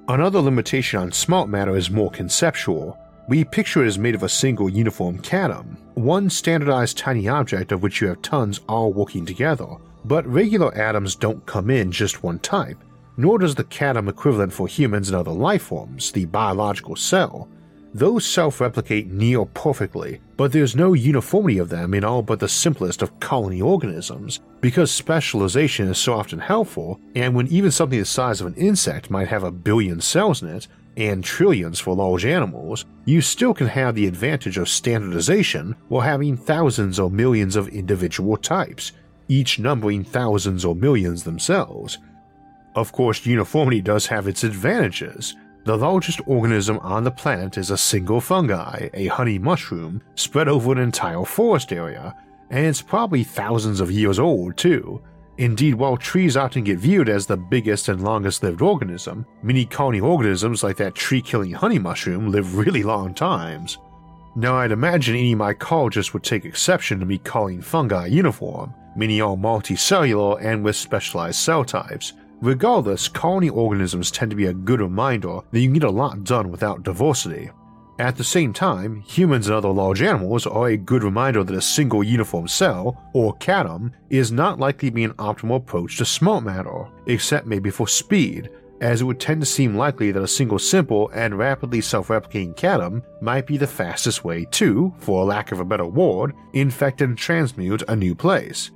Another 0.08 0.42
limitation 0.42 1.00
on 1.00 1.12
smart 1.12 1.50
matter 1.50 1.76
is 1.76 1.90
more 1.90 2.12
conceptual. 2.12 3.00
We 3.28 3.44
picture 3.44 3.84
it 3.84 3.88
as 3.88 3.98
made 3.98 4.14
of 4.14 4.22
a 4.22 4.30
single 4.30 4.70
uniform 4.70 5.22
atom, 5.32 5.76
one 5.96 6.30
standardized 6.30 7.00
tiny 7.00 7.28
object 7.28 7.72
of 7.72 7.82
which 7.82 8.00
you 8.00 8.10
have 8.10 8.22
tons 8.22 8.60
all 8.70 8.94
working 8.94 9.26
together. 9.26 9.66
But 10.06 10.28
regular 10.28 10.72
atoms 10.76 11.16
don't 11.16 11.44
come 11.48 11.72
in 11.72 11.92
just 11.92 12.22
one 12.22 12.38
type, 12.40 12.78
nor 13.18 13.40
does 13.40 13.56
the 13.56 13.66
atom 13.80 14.08
equivalent 14.08 14.54
for 14.54 14.68
humans 14.68 15.10
and 15.10 15.16
other 15.16 15.32
life 15.32 15.64
forms, 15.64 16.12
the 16.12 16.26
biological 16.26 16.96
cell. 16.96 17.50
Those 17.94 18.26
self 18.26 18.62
replicate 18.62 19.12
near 19.12 19.44
perfectly, 19.44 20.22
but 20.38 20.54
there's 20.54 20.78
no 20.78 20.94
uniformity 20.94 21.58
of 21.58 21.70
them 21.70 21.94
in 21.94 22.06
all 22.06 22.22
but 22.22 22.40
the 22.40 22.48
simplest 22.48 23.02
of 23.02 23.20
colony 23.20 23.62
organisms, 23.62 24.40
because 24.62 24.92
specialization 24.92 25.90
is 25.90 25.98
so 25.98 26.14
often 26.14 26.40
helpful, 26.40 27.02
and 27.16 27.36
when 27.36 27.48
even 27.48 27.70
something 27.70 28.00
the 28.00 28.06
size 28.06 28.40
of 28.40 28.48
an 28.48 28.56
insect 28.56 29.10
might 29.10 29.28
have 29.28 29.44
a 29.44 29.52
billion 29.52 30.00
cells 30.00 30.42
in 30.42 30.48
it, 30.48 30.68
and 30.96 31.24
trillions 31.24 31.80
for 31.80 31.96
large 31.96 32.26
animals, 32.26 32.86
you 33.06 33.22
still 33.22 33.54
can 33.54 33.68
have 33.68 33.96
the 33.96 34.08
advantage 34.08 34.58
of 34.58 34.70
standardization 34.70 35.76
while 35.90 36.02
having 36.02 36.38
thousands 36.38 37.00
or 37.00 37.10
millions 37.10 37.56
of 37.56 37.68
individual 37.70 38.38
types, 38.38 38.94
each 39.28 39.60
numbering 39.60 40.04
thousands 40.04 40.64
or 40.64 40.76
millions 40.76 41.24
themselves. 41.24 41.98
Of 42.76 42.92
course, 42.94 43.26
uniformity 43.26 43.82
does 43.82 44.08
have 44.08 44.28
its 44.28 44.44
advantages. 44.44 45.36
The 45.64 45.78
largest 45.78 46.22
organism 46.26 46.80
on 46.80 47.04
the 47.04 47.12
planet 47.12 47.56
is 47.56 47.70
a 47.70 47.78
single 47.78 48.20
fungi, 48.20 48.90
a 48.96 49.08
honey 49.08 49.38
mushroom, 49.38 50.02
spread 50.16 50.48
over 50.48 50.72
an 50.72 50.80
entire 50.80 51.24
forest 51.24 51.72
area, 51.72 52.16
and 52.50 52.66
it's 52.66 52.82
probably 52.82 53.24
thousands 53.24 53.80
of 53.80 53.92
years 53.92 54.18
old, 54.18 54.58
too. 54.58 55.02
Indeed, 55.38 55.76
while 55.76 55.98
trees 55.98 56.36
often 56.36 56.64
get 56.64 56.80
viewed 56.80 57.10
as 57.10 57.28
the 57.28 57.38
biggest 57.38 57.90
and 57.90 58.04
longest 58.04 58.42
lived 58.42 58.64
organism, 58.64 59.24
many 59.44 59.66
colony 59.66 60.00
organisms 60.00 60.64
like 60.64 60.78
that 60.78 60.96
tree 60.96 61.22
killing 61.22 61.52
honey 61.52 61.80
mushroom 61.80 62.32
live 62.32 62.58
really 62.58 62.82
long 62.82 63.14
times. 63.14 63.78
Now, 64.36 64.56
I'd 64.56 64.72
imagine 64.72 65.16
any 65.16 65.36
mycologists 65.36 66.14
would 66.14 66.24
take 66.24 66.44
exception 66.44 67.00
to 67.00 67.06
me 67.06 67.20
calling 67.20 67.62
fungi 67.62 68.08
uniform, 68.08 68.74
many 68.96 69.22
are 69.22 69.36
multicellular 69.36 70.44
and 70.44 70.64
with 70.64 70.76
specialized 70.76 71.40
cell 71.40 71.64
types. 71.64 72.14
Regardless, 72.42 73.08
colony 73.08 73.50
organisms 73.50 74.10
tend 74.10 74.32
to 74.32 74.36
be 74.36 74.48
a 74.48 74.54
good 74.54 74.82
reminder 74.82 75.42
that 75.52 75.60
you 75.60 75.72
get 75.72 75.84
a 75.84 75.90
lot 75.92 76.24
done 76.24 76.50
without 76.50 76.82
diversity. 76.82 77.52
At 78.00 78.18
the 78.18 78.24
same 78.24 78.52
time, 78.52 79.02
humans 79.02 79.46
and 79.46 79.56
other 79.56 79.70
large 79.70 80.02
animals 80.02 80.48
are 80.48 80.70
a 80.70 80.78
good 80.78 81.04
reminder 81.04 81.44
that 81.44 81.56
a 81.56 81.62
single 81.62 82.04
uniform 82.04 82.48
cell, 82.48 83.00
or 83.14 83.38
atom, 83.48 83.94
is 84.10 84.32
not 84.32 84.60
likely 84.60 84.90
to 84.90 84.96
be 84.96 85.04
an 85.04 85.14
optimal 85.14 85.58
approach 85.58 85.98
to 85.98 86.06
smart 86.06 86.44
matter, 86.44 86.88
except 87.06 87.46
maybe 87.46 87.70
for 87.70 87.88
speed, 87.88 88.50
as 88.82 89.02
it 89.02 89.04
would 89.04 89.20
tend 89.20 89.40
to 89.40 89.46
seem 89.46 89.76
likely 89.76 90.12
that 90.12 90.24
a 90.24 90.28
single 90.28 90.58
simple 90.58 91.10
and 91.14 91.38
rapidly 91.38 91.80
self-replicating 91.80 92.64
atom 92.64 93.04
might 93.22 93.46
be 93.46 93.58
the 93.58 93.68
fastest 93.68 94.24
way 94.24 94.46
to, 94.46 94.92
for 94.98 95.24
lack 95.24 95.52
of 95.52 95.60
a 95.60 95.66
better 95.66 95.86
word, 95.86 96.34
infect 96.54 97.02
and 97.02 97.16
transmute 97.16 97.84
a 97.88 97.96
new 97.96 98.16
place. 98.16 98.72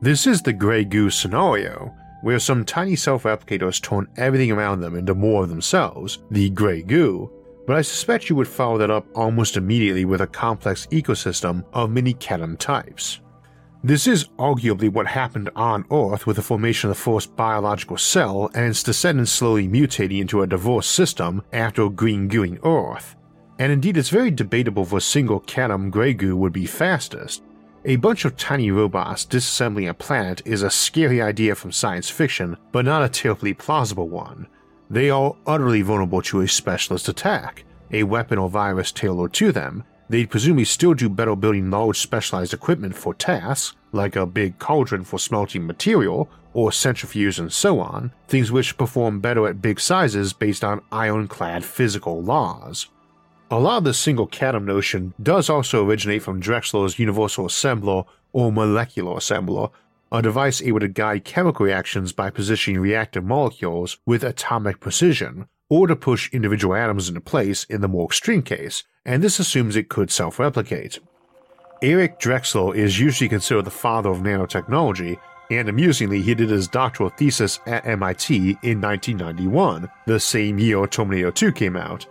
This 0.00 0.26
is 0.26 0.42
the 0.42 0.52
Grey 0.52 0.84
Goose 0.84 1.14
scenario, 1.14 1.94
where 2.24 2.38
some 2.38 2.64
tiny 2.64 2.96
self-replicators 2.96 3.82
turn 3.82 4.08
everything 4.16 4.50
around 4.50 4.80
them 4.80 4.96
into 4.96 5.14
more 5.14 5.42
of 5.42 5.50
themselves, 5.50 6.22
the 6.30 6.48
Grey 6.48 6.80
Goo, 6.80 7.30
but 7.66 7.76
I 7.76 7.82
suspect 7.82 8.30
you 8.30 8.36
would 8.36 8.48
follow 8.48 8.78
that 8.78 8.90
up 8.90 9.06
almost 9.14 9.58
immediately 9.58 10.06
with 10.06 10.22
a 10.22 10.26
complex 10.26 10.86
ecosystem 10.86 11.66
of 11.74 11.90
many 11.90 12.14
catom 12.14 12.58
types. 12.58 13.20
This 13.82 14.06
is 14.06 14.28
arguably 14.38 14.90
what 14.90 15.06
happened 15.06 15.50
on 15.54 15.84
Earth 15.92 16.26
with 16.26 16.36
the 16.36 16.42
formation 16.42 16.88
of 16.88 16.96
the 16.96 17.02
first 17.02 17.36
biological 17.36 17.98
cell 17.98 18.50
and 18.54 18.70
its 18.70 18.82
descendants 18.82 19.30
slowly 19.30 19.68
mutating 19.68 20.20
into 20.20 20.40
a 20.40 20.46
diverse 20.46 20.86
system 20.86 21.42
after 21.52 21.90
green 21.90 22.30
gooing 22.30 22.58
Earth. 22.64 23.16
And 23.58 23.70
indeed, 23.70 23.98
it's 23.98 24.08
very 24.08 24.30
debatable 24.30 24.84
if 24.84 24.94
a 24.94 25.00
single 25.02 25.40
catom 25.40 25.90
Grey 25.90 26.14
Goo 26.14 26.38
would 26.38 26.54
be 26.54 26.64
fastest. 26.64 27.42
A 27.86 27.96
bunch 27.96 28.24
of 28.24 28.38
tiny 28.38 28.70
robots 28.70 29.26
disassembling 29.26 29.90
a 29.90 29.94
planet 29.94 30.40
is 30.46 30.62
a 30.62 30.70
scary 30.70 31.20
idea 31.20 31.54
from 31.54 31.70
science 31.70 32.08
fiction, 32.08 32.56
but 32.72 32.86
not 32.86 33.04
a 33.04 33.10
terribly 33.10 33.52
plausible 33.52 34.08
one. 34.08 34.46
They 34.88 35.10
are 35.10 35.36
utterly 35.46 35.82
vulnerable 35.82 36.22
to 36.22 36.40
a 36.40 36.48
specialist 36.48 37.10
attack, 37.10 37.64
a 37.90 38.04
weapon 38.04 38.38
or 38.38 38.48
virus 38.48 38.90
tailored 38.90 39.34
to 39.34 39.52
them. 39.52 39.84
They'd 40.08 40.30
presumably 40.30 40.64
still 40.64 40.94
do 40.94 41.10
better 41.10 41.36
building 41.36 41.70
large 41.70 41.98
specialized 41.98 42.54
equipment 42.54 42.94
for 42.94 43.12
tasks, 43.12 43.76
like 43.92 44.16
a 44.16 44.24
big 44.24 44.58
cauldron 44.58 45.04
for 45.04 45.18
smelting 45.18 45.66
material, 45.66 46.30
or 46.54 46.72
centrifuge 46.72 47.38
and 47.38 47.52
so 47.52 47.80
on, 47.80 48.12
things 48.28 48.50
which 48.50 48.78
perform 48.78 49.20
better 49.20 49.46
at 49.46 49.60
big 49.60 49.78
sizes 49.78 50.32
based 50.32 50.64
on 50.64 50.80
ironclad 50.90 51.62
physical 51.62 52.22
laws. 52.22 52.86
A 53.54 53.60
lot 53.60 53.78
of 53.78 53.84
the 53.84 53.94
single 53.94 54.28
atom 54.40 54.64
notion 54.64 55.14
does 55.22 55.48
also 55.48 55.86
originate 55.86 56.24
from 56.24 56.42
Drexler's 56.42 56.98
Universal 56.98 57.46
Assembler 57.46 58.04
or 58.32 58.50
Molecular 58.50 59.14
Assembler, 59.14 59.70
a 60.10 60.20
device 60.20 60.60
able 60.60 60.80
to 60.80 60.88
guide 60.88 61.24
chemical 61.24 61.64
reactions 61.64 62.12
by 62.12 62.30
positioning 62.30 62.80
reactive 62.80 63.22
molecules 63.22 63.98
with 64.04 64.24
atomic 64.24 64.80
precision, 64.80 65.46
or 65.68 65.86
to 65.86 65.94
push 65.94 66.28
individual 66.32 66.74
atoms 66.74 67.08
into 67.08 67.20
place 67.20 67.62
in 67.70 67.80
the 67.80 67.86
more 67.86 68.06
extreme 68.06 68.42
case, 68.42 68.82
and 69.04 69.22
this 69.22 69.38
assumes 69.38 69.76
it 69.76 69.88
could 69.88 70.10
self 70.10 70.40
replicate. 70.40 70.98
Eric 71.80 72.18
Drexler 72.18 72.74
is 72.74 72.98
usually 72.98 73.28
considered 73.28 73.66
the 73.66 73.70
father 73.70 74.10
of 74.10 74.18
nanotechnology, 74.18 75.16
and 75.48 75.68
amusingly, 75.68 76.22
he 76.22 76.34
did 76.34 76.50
his 76.50 76.66
doctoral 76.66 77.10
thesis 77.10 77.60
at 77.68 77.86
MIT 77.86 78.36
in 78.64 78.80
1991, 78.80 79.88
the 80.06 80.18
same 80.18 80.58
year 80.58 80.88
Terminator 80.88 81.30
2 81.30 81.52
came 81.52 81.76
out, 81.76 82.04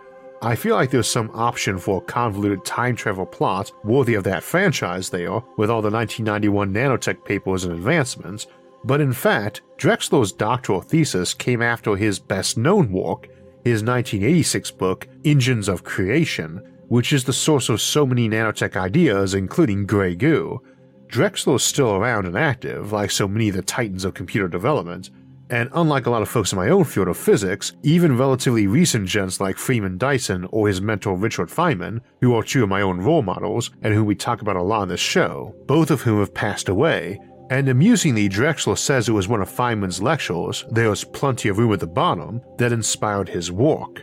I 0.44 0.56
feel 0.56 0.76
like 0.76 0.90
there's 0.90 1.08
some 1.08 1.30
option 1.32 1.78
for 1.78 2.02
a 2.02 2.04
convoluted 2.04 2.66
time 2.66 2.96
travel 2.96 3.24
plot 3.24 3.72
worthy 3.82 4.12
of 4.12 4.24
that 4.24 4.42
franchise 4.42 5.08
there, 5.08 5.40
with 5.56 5.70
all 5.70 5.80
the 5.80 5.90
1991 5.90 6.70
nanotech 6.70 7.24
papers 7.24 7.64
and 7.64 7.72
advancements, 7.72 8.46
but 8.84 9.00
in 9.00 9.14
fact, 9.14 9.62
Drexler's 9.78 10.32
doctoral 10.32 10.82
thesis 10.82 11.32
came 11.32 11.62
after 11.62 11.96
his 11.96 12.18
best 12.18 12.58
known 12.58 12.92
work, 12.92 13.26
his 13.64 13.82
1986 13.82 14.70
book, 14.72 15.08
Engines 15.24 15.66
of 15.66 15.82
Creation, 15.82 16.60
which 16.88 17.14
is 17.14 17.24
the 17.24 17.32
source 17.32 17.70
of 17.70 17.80
so 17.80 18.04
many 18.04 18.28
nanotech 18.28 18.76
ideas, 18.76 19.32
including 19.32 19.86
Grey 19.86 20.14
Goo. 20.14 20.60
Drexler 21.06 21.56
is 21.56 21.62
still 21.62 21.94
around 21.94 22.26
and 22.26 22.36
active, 22.36 22.92
like 22.92 23.10
so 23.10 23.26
many 23.26 23.48
of 23.48 23.56
the 23.56 23.62
titans 23.62 24.04
of 24.04 24.12
computer 24.12 24.48
development, 24.48 25.08
and 25.50 25.68
unlike 25.74 26.06
a 26.06 26.10
lot 26.10 26.22
of 26.22 26.28
folks 26.28 26.52
in 26.52 26.56
my 26.56 26.68
own 26.68 26.84
field 26.84 27.08
of 27.08 27.16
physics, 27.16 27.72
even 27.82 28.16
relatively 28.16 28.66
recent 28.66 29.08
gents 29.08 29.40
like 29.40 29.56
Freeman 29.56 29.98
Dyson 29.98 30.46
or 30.50 30.68
his 30.68 30.80
mentor 30.80 31.16
Richard 31.16 31.48
Feynman, 31.48 32.00
who 32.20 32.34
are 32.34 32.42
two 32.42 32.62
of 32.62 32.68
my 32.68 32.82
own 32.82 33.00
role 33.00 33.22
models 33.22 33.70
and 33.82 33.92
whom 33.94 34.06
we 34.06 34.14
talk 34.14 34.40
about 34.40 34.56
a 34.56 34.62
lot 34.62 34.82
on 34.82 34.88
this 34.88 35.00
show, 35.00 35.54
both 35.66 35.90
of 35.90 36.02
whom 36.02 36.20
have 36.20 36.34
passed 36.34 36.68
away, 36.68 37.20
and 37.50 37.68
amusingly, 37.68 38.28
Drexler 38.28 38.78
says 38.78 39.08
it 39.08 39.12
was 39.12 39.28
one 39.28 39.42
of 39.42 39.50
Feynman's 39.50 40.00
lectures, 40.00 40.64
There's 40.70 41.04
Plenty 41.04 41.50
of 41.50 41.58
Room 41.58 41.72
at 41.74 41.80
the 41.80 41.86
Bottom, 41.86 42.40
that 42.56 42.72
inspired 42.72 43.28
his 43.28 43.52
work. 43.52 44.02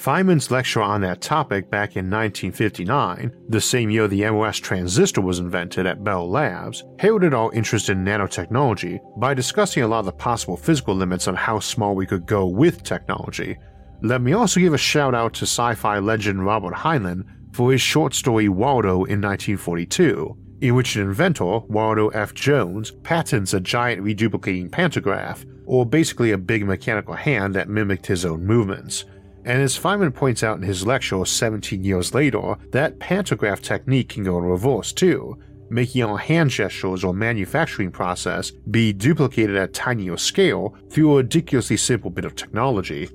Feynman's 0.00 0.50
lecture 0.50 0.80
on 0.80 1.02
that 1.02 1.20
topic 1.20 1.68
back 1.68 1.90
in 1.94 2.06
1959, 2.06 3.36
the 3.50 3.60
same 3.60 3.90
year 3.90 4.08
the 4.08 4.24
MOS 4.30 4.56
transistor 4.56 5.20
was 5.20 5.40
invented 5.40 5.84
at 5.84 6.02
Bell 6.02 6.26
Labs, 6.26 6.84
heralded 6.98 7.34
our 7.34 7.52
interest 7.52 7.90
in 7.90 8.02
nanotechnology 8.02 8.98
by 9.18 9.34
discussing 9.34 9.82
a 9.82 9.86
lot 9.86 9.98
of 9.98 10.06
the 10.06 10.12
possible 10.12 10.56
physical 10.56 10.94
limits 10.94 11.28
on 11.28 11.34
how 11.34 11.58
small 11.58 11.94
we 11.94 12.06
could 12.06 12.24
go 12.24 12.46
with 12.46 12.82
technology. 12.82 13.58
Let 14.00 14.22
me 14.22 14.32
also 14.32 14.58
give 14.58 14.72
a 14.72 14.78
shout 14.78 15.14
out 15.14 15.34
to 15.34 15.42
sci 15.42 15.74
fi 15.74 15.98
legend 15.98 16.46
Robert 16.46 16.72
Heinlein 16.72 17.24
for 17.52 17.70
his 17.70 17.82
short 17.82 18.14
story 18.14 18.48
Waldo 18.48 19.04
in 19.04 19.20
1942, 19.20 20.34
in 20.62 20.74
which 20.74 20.96
an 20.96 21.02
inventor, 21.02 21.58
Waldo 21.68 22.08
F. 22.08 22.32
Jones, 22.32 22.90
patents 23.02 23.52
a 23.52 23.60
giant 23.60 24.02
reduplicating 24.02 24.72
pantograph, 24.72 25.44
or 25.66 25.84
basically 25.84 26.30
a 26.30 26.38
big 26.38 26.64
mechanical 26.64 27.12
hand 27.12 27.54
that 27.54 27.68
mimicked 27.68 28.06
his 28.06 28.24
own 28.24 28.46
movements. 28.46 29.04
And 29.44 29.62
as 29.62 29.78
Feynman 29.78 30.14
points 30.14 30.42
out 30.42 30.58
in 30.58 30.62
his 30.62 30.86
lecture 30.86 31.24
17 31.24 31.82
years 31.82 32.14
later, 32.14 32.56
that 32.72 32.98
pantograph 32.98 33.62
technique 33.62 34.10
can 34.10 34.24
go 34.24 34.38
in 34.38 34.44
reverse 34.44 34.92
too, 34.92 35.38
making 35.70 36.02
our 36.02 36.18
hand 36.18 36.50
gestures 36.50 37.04
or 37.04 37.14
manufacturing 37.14 37.90
process 37.90 38.50
be 38.70 38.92
duplicated 38.92 39.56
at 39.56 39.72
tinier 39.72 40.18
scale 40.18 40.74
through 40.90 41.12
a 41.12 41.16
ridiculously 41.18 41.76
simple 41.76 42.10
bit 42.10 42.24
of 42.24 42.34
technology. 42.34 43.08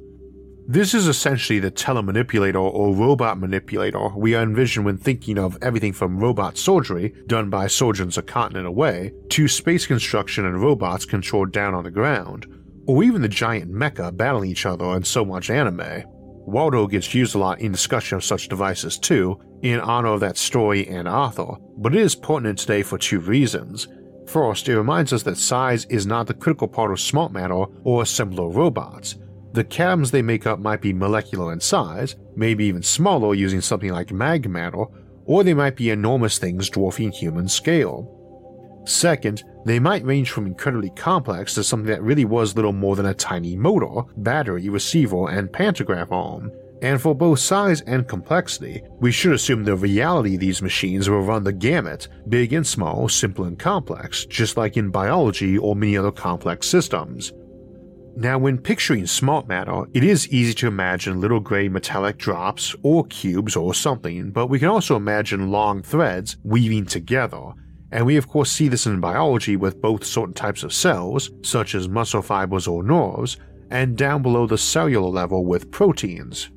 This 0.68 0.96
is 0.96 1.08
essentially 1.08 1.60
the 1.60 1.70
telemanipulator 1.70 2.56
or 2.56 2.96
robot 2.96 3.38
manipulator 3.38 4.12
we 4.16 4.36
envision 4.36 4.84
when 4.84 4.98
thinking 4.98 5.38
of 5.38 5.60
everything 5.62 5.94
from 5.94 6.18
robot 6.18 6.58
surgery 6.58 7.14
done 7.28 7.52
by 7.52 7.68
surgeons 7.68 8.18
a 8.18 8.24
continent 8.24 8.66
away 8.66 9.14
to 9.30 9.48
space 9.48 9.86
construction 9.86 10.44
and 10.44 10.60
robots 10.60 11.06
controlled 11.06 11.52
down 11.52 11.76
on 11.76 11.84
the 11.84 11.92
ground, 11.92 12.48
or 12.88 13.04
even 13.04 13.22
the 13.22 13.30
giant 13.30 13.72
mecha 13.72 14.18
battling 14.18 14.50
each 14.50 14.66
other 14.66 14.96
in 14.96 15.04
so 15.04 15.24
much 15.24 15.52
anime. 15.52 16.04
Waldo 16.46 16.86
gets 16.88 17.14
used 17.14 17.36
a 17.36 17.40
lot 17.40 17.60
in 17.60 17.72
discussion 17.72 18.18
of 18.18 18.24
such 18.24 18.48
devices 18.48 18.98
too, 18.98 19.40
in 19.62 19.80
honor 19.80 20.10
of 20.10 20.20
that 20.20 20.38
story 20.38 20.88
and 20.88 21.08
author, 21.08 21.56
but 21.78 21.96
it 21.96 22.02
is 22.02 22.16
pertinent 22.16 22.60
today 22.60 22.84
for 22.84 22.98
two 22.98 23.20
reasons. 23.20 23.88
First, 24.28 24.70
it 24.70 24.78
reminds 24.78 25.12
us 25.12 25.24
that 25.24 25.38
size 25.38 25.86
is 25.86 26.06
not 26.06 26.28
the 26.28 26.34
critical 26.34 26.68
part 26.68 26.92
of 26.92 27.00
smart 27.00 27.32
matter 27.32 27.66
or 27.84 28.04
assembler 28.04 28.54
robots. 28.54 29.16
The 29.54 29.64
catoms 29.64 30.12
they 30.12 30.22
make 30.22 30.46
up 30.46 30.60
might 30.60 30.82
be 30.82 30.94
molecular 30.94 31.52
in 31.54 31.60
size, 31.60 32.16
maybe 32.36 32.66
even 32.66 32.84
smaller 32.84 33.34
using 33.34 33.62
something 33.62 33.92
like 33.92 34.12
mag 34.12 34.50
matter, 34.50 34.86
or 35.26 35.44
they 35.44 35.54
might 35.54 35.76
be 35.76 35.90
enormous 35.90 36.38
things 36.38 36.70
dwarfing 36.70 37.12
human 37.12 37.48
scale. 37.48 38.15
Second, 38.86 39.44
they 39.66 39.80
might 39.80 40.06
range 40.06 40.30
from 40.30 40.46
incredibly 40.46 40.92
complex 40.92 41.56
to 41.56 41.64
something 41.64 41.88
that 41.88 42.04
really 42.04 42.26
was 42.26 42.56
little 42.56 42.74
more 42.74 42.96
than 42.96 43.08
a 43.08 43.14
tiny 43.14 43.56
motor, 43.56 44.04
battery, 44.18 44.70
receiver, 44.70 45.30
and 45.30 45.52
pantograph 45.52 46.12
arm. 46.12 46.52
And 46.82 47.02
for 47.02 47.16
both 47.16 47.40
size 47.40 47.82
and 47.82 48.08
complexity, 48.08 48.84
we 49.00 49.12
should 49.12 49.34
assume 49.34 49.64
the 49.64 49.76
reality 49.76 50.38
these 50.38 50.62
machines 50.62 51.10
will 51.10 51.22
run 51.22 51.44
the 51.44 51.54
gamut, 51.54 52.10
big 52.30 52.54
and 52.54 52.68
small, 52.68 53.10
simple 53.10 53.46
and 53.46 53.58
complex, 53.58 54.26
just 54.26 54.56
like 54.56 54.78
in 54.78 54.92
biology 54.92 55.58
or 55.58 55.76
many 55.76 55.98
other 55.98 56.12
complex 56.12 56.68
systems. 56.68 57.34
Now, 58.18 58.38
when 58.38 58.60
picturing 58.60 59.08
smart 59.08 59.48
matter, 59.48 59.86
it 59.94 60.04
is 60.04 60.30
easy 60.30 60.54
to 60.56 60.68
imagine 60.68 61.20
little 61.20 61.40
gray 61.40 61.68
metallic 61.68 62.18
drops 62.18 62.76
or 62.84 63.06
cubes 63.08 63.56
or 63.56 63.74
something, 63.74 64.32
but 64.32 64.48
we 64.48 64.60
can 64.60 64.70
also 64.70 64.96
imagine 64.96 65.52
long 65.52 65.82
threads 65.82 66.38
weaving 66.44 66.86
together, 66.86 67.54
and 67.96 68.06
we 68.06 68.18
of 68.18 68.28
course 68.28 68.52
see 68.52 68.68
this 68.68 68.86
in 68.86 69.00
biology 69.00 69.56
with 69.56 69.82
both 69.82 70.04
certain 70.04 70.34
types 70.34 70.64
of 70.64 70.74
cells, 70.74 71.32
such 71.44 71.74
as 71.74 71.88
muscle 71.88 72.22
fibers 72.22 72.68
or 72.68 72.84
nerves, 72.84 73.38
and 73.70 73.98
down 73.98 74.22
below 74.22 74.46
the 74.46 74.58
cellular 74.58 75.08
level 75.08 75.46
with 75.46 75.72
proteins. 75.72 76.50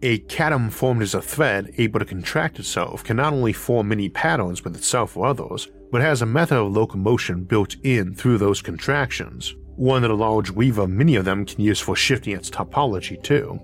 A 0.00 0.20
catom 0.20 0.72
formed 0.72 1.02
as 1.02 1.12
a 1.12 1.20
thread 1.20 1.70
able 1.76 1.98
to 1.98 2.06
contract 2.06 2.58
itself 2.58 3.04
can 3.04 3.18
not 3.18 3.34
only 3.34 3.52
form 3.52 3.88
many 3.88 4.08
patterns 4.08 4.64
with 4.64 4.74
itself 4.74 5.18
or 5.18 5.26
others, 5.26 5.68
but 5.92 6.00
has 6.00 6.22
a 6.22 6.26
method 6.26 6.56
of 6.56 6.72
locomotion 6.72 7.44
built 7.44 7.76
in 7.82 8.14
through 8.14 8.38
those 8.38 8.62
contractions, 8.62 9.54
one 9.76 10.00
that 10.00 10.10
a 10.10 10.14
large 10.14 10.50
weaver 10.50 10.86
many 10.86 11.16
of 11.16 11.26
them 11.26 11.44
can 11.44 11.60
use 11.60 11.78
for 11.78 11.94
shifting 11.94 12.34
its 12.34 12.48
topology 12.48 13.22
too. 13.22 13.60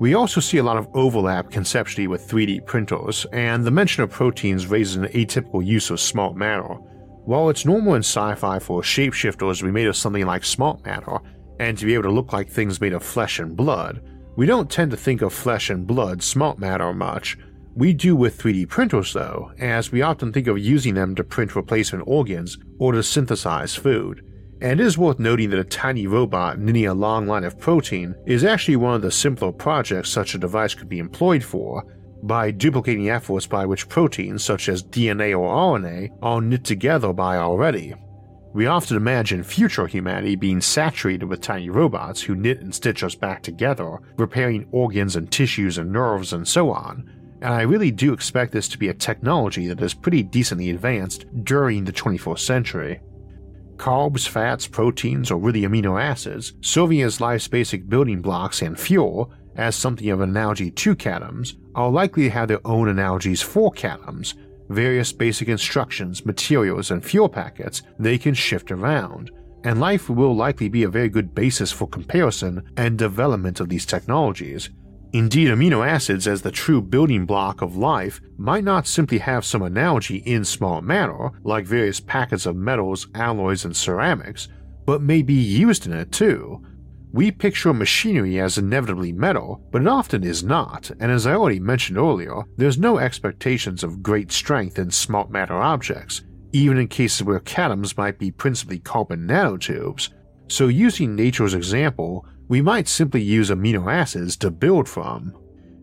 We 0.00 0.14
also 0.14 0.40
see 0.40 0.56
a 0.56 0.62
lot 0.62 0.78
of 0.78 0.88
overlap 0.94 1.50
conceptually 1.50 2.06
with 2.06 2.26
3D 2.26 2.64
printers, 2.64 3.26
and 3.34 3.62
the 3.62 3.70
mention 3.70 4.02
of 4.02 4.08
proteins 4.08 4.66
raises 4.66 4.96
an 4.96 5.08
atypical 5.08 5.62
use 5.62 5.90
of 5.90 6.00
smart 6.00 6.36
matter. 6.36 6.72
While 7.26 7.50
it's 7.50 7.66
normal 7.66 7.96
in 7.96 8.00
sci 8.00 8.34
fi 8.36 8.58
for 8.60 8.80
shapeshifters 8.80 9.58
to 9.58 9.66
be 9.66 9.70
made 9.70 9.88
of 9.88 9.96
something 9.96 10.24
like 10.24 10.42
smart 10.42 10.82
matter, 10.86 11.18
and 11.58 11.76
to 11.76 11.84
be 11.84 11.92
able 11.92 12.04
to 12.04 12.12
look 12.12 12.32
like 12.32 12.48
things 12.48 12.80
made 12.80 12.94
of 12.94 13.02
flesh 13.02 13.40
and 13.40 13.54
blood, 13.54 14.00
we 14.36 14.46
don't 14.46 14.70
tend 14.70 14.90
to 14.92 14.96
think 14.96 15.20
of 15.20 15.34
flesh 15.34 15.68
and 15.68 15.86
blood 15.86 16.22
smart 16.22 16.58
matter 16.58 16.94
much. 16.94 17.36
We 17.74 17.92
do 17.92 18.16
with 18.16 18.40
3D 18.40 18.70
printers 18.70 19.12
though, 19.12 19.52
as 19.58 19.92
we 19.92 20.00
often 20.00 20.32
think 20.32 20.46
of 20.46 20.58
using 20.58 20.94
them 20.94 21.14
to 21.16 21.24
print 21.24 21.54
replacement 21.54 22.04
organs 22.06 22.56
or 22.78 22.92
to 22.92 23.02
synthesize 23.02 23.76
food. 23.76 24.24
And 24.60 24.78
it 24.78 24.86
is 24.86 24.98
worth 24.98 25.18
noting 25.18 25.50
that 25.50 25.58
a 25.58 25.64
tiny 25.64 26.06
robot 26.06 26.58
knitting 26.58 26.86
a 26.86 26.94
long 26.94 27.26
line 27.26 27.44
of 27.44 27.58
protein 27.58 28.14
is 28.26 28.44
actually 28.44 28.76
one 28.76 28.94
of 28.94 29.02
the 29.02 29.10
simpler 29.10 29.52
projects 29.52 30.10
such 30.10 30.34
a 30.34 30.38
device 30.38 30.74
could 30.74 30.88
be 30.88 30.98
employed 30.98 31.42
for, 31.42 31.84
by 32.22 32.50
duplicating 32.50 33.08
efforts 33.08 33.46
by 33.46 33.64
which 33.64 33.88
proteins 33.88 34.44
such 34.44 34.68
as 34.68 34.82
DNA 34.82 35.38
or 35.38 35.48
RNA 35.48 36.10
are 36.20 36.42
knit 36.42 36.64
together 36.64 37.12
by 37.14 37.36
already. 37.36 37.94
We 38.52 38.66
often 38.66 38.96
imagine 38.96 39.44
future 39.44 39.86
humanity 39.86 40.36
being 40.36 40.60
saturated 40.60 41.24
with 41.26 41.40
tiny 41.40 41.70
robots 41.70 42.20
who 42.20 42.34
knit 42.34 42.60
and 42.60 42.74
stitch 42.74 43.02
us 43.02 43.14
back 43.14 43.42
together, 43.42 43.98
repairing 44.18 44.68
organs 44.72 45.16
and 45.16 45.30
tissues 45.30 45.78
and 45.78 45.92
nerves 45.92 46.32
and 46.32 46.46
so 46.46 46.70
on, 46.70 47.08
and 47.42 47.54
I 47.54 47.62
really 47.62 47.90
do 47.90 48.12
expect 48.12 48.52
this 48.52 48.68
to 48.68 48.78
be 48.78 48.88
a 48.88 48.94
technology 48.94 49.66
that 49.68 49.80
is 49.80 49.94
pretty 49.94 50.22
decently 50.22 50.70
advanced 50.70 51.24
during 51.44 51.84
the 51.84 51.92
21st 51.92 52.40
century. 52.40 53.00
Carbs, 53.80 54.28
fats, 54.28 54.66
proteins, 54.66 55.30
or 55.30 55.38
really 55.40 55.62
amino 55.62 55.98
acids, 55.98 56.52
serving 56.60 57.00
as 57.00 57.18
life's 57.18 57.48
basic 57.48 57.88
building 57.88 58.20
blocks 58.20 58.60
and 58.60 58.78
fuel, 58.78 59.32
as 59.56 59.74
something 59.74 60.10
of 60.10 60.20
an 60.20 60.28
analogy 60.28 60.70
to 60.70 60.94
catoms, 60.94 61.56
are 61.74 61.90
likely 61.90 62.24
to 62.24 62.30
have 62.30 62.48
their 62.48 62.60
own 62.66 62.88
analogies 62.88 63.40
for 63.40 63.72
catoms, 63.72 64.34
various 64.68 65.12
basic 65.12 65.48
instructions, 65.48 66.26
materials, 66.26 66.90
and 66.90 67.02
fuel 67.02 67.26
packets 67.26 67.80
they 67.98 68.18
can 68.18 68.34
shift 68.34 68.70
around, 68.70 69.30
and 69.64 69.80
life 69.80 70.10
will 70.10 70.36
likely 70.36 70.68
be 70.68 70.82
a 70.82 70.88
very 70.88 71.08
good 71.08 71.34
basis 71.34 71.72
for 71.72 71.88
comparison 71.88 72.62
and 72.76 72.98
development 72.98 73.60
of 73.60 73.70
these 73.70 73.86
technologies, 73.86 74.68
Indeed, 75.12 75.48
amino 75.48 75.86
acids 75.86 76.28
as 76.28 76.42
the 76.42 76.52
true 76.52 76.80
building 76.80 77.26
block 77.26 77.62
of 77.62 77.76
life 77.76 78.20
might 78.36 78.62
not 78.62 78.86
simply 78.86 79.18
have 79.18 79.44
some 79.44 79.62
analogy 79.62 80.18
in 80.18 80.44
smart 80.44 80.84
matter, 80.84 81.32
like 81.42 81.66
various 81.66 81.98
packets 81.98 82.46
of 82.46 82.54
metals, 82.54 83.08
alloys, 83.14 83.64
and 83.64 83.76
ceramics, 83.76 84.46
but 84.86 85.02
may 85.02 85.22
be 85.22 85.34
used 85.34 85.86
in 85.86 85.92
it 85.92 86.12
too. 86.12 86.64
We 87.12 87.32
picture 87.32 87.74
machinery 87.74 88.38
as 88.38 88.56
inevitably 88.56 89.12
metal, 89.12 89.60
but 89.72 89.82
it 89.82 89.88
often 89.88 90.22
is 90.22 90.44
not, 90.44 90.92
and 91.00 91.10
as 91.10 91.26
I 91.26 91.34
already 91.34 91.58
mentioned 91.58 91.98
earlier, 91.98 92.42
there's 92.56 92.78
no 92.78 92.98
expectations 92.98 93.82
of 93.82 94.04
great 94.04 94.30
strength 94.30 94.78
in 94.78 94.92
smart 94.92 95.28
matter 95.28 95.56
objects, 95.56 96.22
even 96.52 96.78
in 96.78 96.86
cases 96.86 97.24
where 97.24 97.40
catoms 97.40 97.96
might 97.96 98.20
be 98.20 98.30
principally 98.30 98.78
carbon 98.78 99.26
nanotubes. 99.26 100.10
So, 100.46 100.68
using 100.68 101.16
nature's 101.16 101.54
example, 101.54 102.26
we 102.50 102.60
might 102.60 102.88
simply 102.88 103.22
use 103.22 103.48
amino 103.48 103.90
acids 103.90 104.36
to 104.36 104.50
build 104.50 104.88
from. 104.88 105.32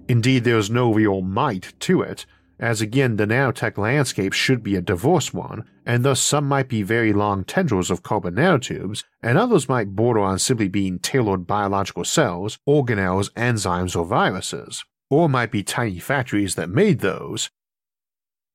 Indeed, 0.10 0.44
there's 0.44 0.70
no 0.70 0.94
real 0.94 1.22
might 1.22 1.74
to 1.80 2.02
it, 2.02 2.26
as 2.60 2.82
again 2.82 3.16
the 3.16 3.26
nanotech 3.26 3.78
landscape 3.78 4.34
should 4.34 4.64
be 4.64 4.76
a 4.76 4.82
diverse 4.82 5.34
one, 5.34 5.64
and 5.86 6.04
thus 6.04 6.20
some 6.20 6.46
might 6.46 6.68
be 6.68 6.84
very 6.84 7.14
long 7.14 7.46
tendrils 7.46 7.90
of 7.90 8.04
carbon 8.04 8.36
nanotubes, 8.36 9.06
and 9.24 9.38
others 9.38 9.70
might 9.70 9.96
border 9.96 10.20
on 10.20 10.40
simply 10.40 10.68
being 10.68 11.00
tailored 11.00 11.48
biological 11.48 12.04
cells, 12.04 12.60
organelles, 12.68 13.32
enzymes, 13.36 13.96
or 13.96 14.06
viruses, 14.06 14.84
or 15.10 15.30
might 15.30 15.54
be 15.54 15.64
tiny 15.64 16.00
factories 16.00 16.56
that 16.56 16.70
made 16.70 17.00
those. 17.00 17.50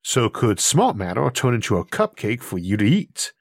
So 0.03 0.29
could 0.29 0.61
smart 0.61 0.97
matter 0.97 1.31
turn 1.31 1.55
into 1.55 1.79
a 1.79 1.87
cupcake 1.87 2.43
for 2.43 2.59
you 2.59 2.77
to 2.77 2.85
eat? 2.85 3.33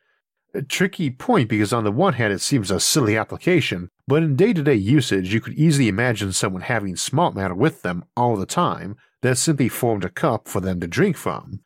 A 0.53 0.61
tricky 0.61 1.09
point 1.09 1.49
because 1.49 1.73
on 1.73 1.83
the 1.83 1.91
one 1.91 2.13
hand 2.13 2.31
it 2.31 2.39
seems 2.39 2.71
a 2.71 2.79
silly 2.79 3.17
application, 3.17 3.89
but 4.11 4.23
in 4.23 4.35
day 4.35 4.51
to 4.51 4.61
day 4.61 4.75
usage 4.75 5.33
you 5.33 5.39
could 5.39 5.53
easily 5.53 5.87
imagine 5.87 6.33
someone 6.33 6.63
having 6.63 6.97
smart 6.97 7.33
matter 7.33 7.55
with 7.55 7.81
them 7.81 8.03
all 8.17 8.35
the 8.35 8.45
time 8.45 8.97
that 9.21 9.37
simply 9.37 9.69
formed 9.69 10.03
a 10.03 10.09
cup 10.09 10.49
for 10.49 10.59
them 10.59 10.81
to 10.81 10.85
drink 10.85 11.15
from. 11.15 11.61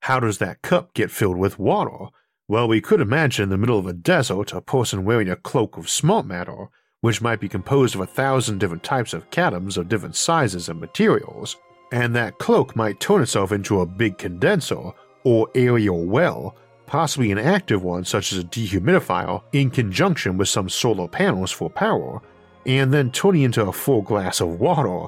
How 0.00 0.18
does 0.18 0.38
that 0.38 0.62
cup 0.62 0.94
get 0.94 1.10
filled 1.10 1.36
with 1.36 1.58
water? 1.58 2.06
Well, 2.48 2.66
we 2.66 2.80
could 2.80 3.02
imagine 3.02 3.42
in 3.42 3.48
the 3.50 3.58
middle 3.58 3.78
of 3.78 3.86
a 3.86 3.92
desert 3.92 4.54
a 4.54 4.62
person 4.62 5.04
wearing 5.04 5.28
a 5.28 5.36
cloak 5.36 5.76
of 5.76 5.90
smart 5.90 6.24
matter, 6.24 6.70
which 7.02 7.20
might 7.20 7.38
be 7.38 7.50
composed 7.50 7.94
of 7.94 8.00
a 8.00 8.06
thousand 8.06 8.60
different 8.60 8.82
types 8.82 9.12
of 9.12 9.30
catoms 9.30 9.76
of 9.76 9.90
different 9.90 10.16
sizes 10.16 10.70
and 10.70 10.80
materials, 10.80 11.58
and 11.92 12.16
that 12.16 12.38
cloak 12.38 12.74
might 12.74 12.98
turn 12.98 13.20
itself 13.20 13.52
into 13.52 13.82
a 13.82 13.84
big 13.84 14.16
condenser 14.16 14.92
or 15.24 15.48
aerial 15.54 16.06
well 16.06 16.56
possibly 16.90 17.30
an 17.30 17.38
active 17.38 17.84
one 17.84 18.04
such 18.04 18.32
as 18.32 18.38
a 18.40 18.44
dehumidifier, 18.44 19.40
in 19.52 19.70
conjunction 19.70 20.36
with 20.36 20.48
some 20.48 20.68
solar 20.68 21.06
panels 21.06 21.52
for 21.52 21.70
power, 21.70 22.20
and 22.66 22.92
then 22.92 23.12
turning 23.12 23.42
into 23.42 23.64
a 23.64 23.72
full 23.72 24.02
glass 24.02 24.40
of 24.40 24.58
water. 24.58 25.06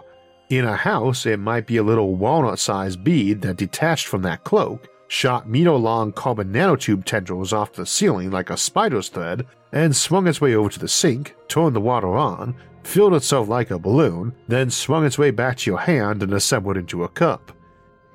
In 0.49 0.65
a 0.65 0.77
house, 0.77 1.27
it 1.27 1.41
might 1.41 1.67
be 1.67 1.79
a 1.79 1.83
little 1.83 2.15
walnut 2.15 2.61
sized 2.61 3.03
bead 3.03 3.43
that 3.43 3.57
detached 3.57 4.07
from 4.07 4.23
that 4.23 4.45
cloak, 4.45 4.89
shot 5.09 5.49
meter 5.49 5.73
long 5.73 6.13
carbon 6.13 6.53
nanotube 6.53 7.05
tendrils 7.05 7.53
off 7.53 7.73
the 7.73 7.85
ceiling 7.85 8.31
like 8.31 8.51
a 8.51 8.57
spider's 8.57 9.09
thread, 9.09 9.45
and 9.73 9.97
swung 9.97 10.29
its 10.29 10.41
way 10.41 10.55
over 10.55 10.69
to 10.69 10.79
the 10.79 10.87
sink, 10.87 11.35
turned 11.49 11.75
the 11.75 11.81
water 11.81 12.17
on, 12.17 12.55
filled 12.85 13.15
itself 13.15 13.49
like 13.49 13.73
a 13.73 13.79
balloon, 13.79 14.33
then 14.47 14.71
swung 14.71 15.05
its 15.05 15.19
way 15.19 15.33
back 15.33 15.57
to 15.57 15.71
your 15.71 15.81
hand 15.81 16.23
and 16.23 16.33
assembled 16.33 16.77
into 16.77 17.03
a 17.03 17.09
cup. 17.09 17.51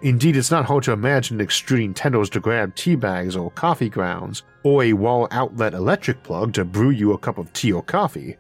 Indeed, 0.02 0.38
it's 0.38 0.52
not 0.52 0.66
hard 0.66 0.84
to 0.84 0.92
imagine 0.92 1.42
extruding 1.42 1.94
tendrils 1.94 2.30
to 2.32 2.40
grab 2.40 2.76
tea 2.76 2.96
bags 2.96 3.36
or 3.36 3.50
coffee 3.52 3.90
grounds, 3.90 4.44
or 4.64 4.84
a 4.84 4.94
wall 4.94 5.28
outlet 5.32 5.74
electric 5.74 6.22
plug 6.22 6.54
to 6.54 6.66
brew 6.66 6.92
you 6.92 7.14
a 7.14 7.18
cup 7.18 7.40
of 7.40 7.52
tea 7.54 7.72
or 7.72 7.82
coffee. 7.82 8.38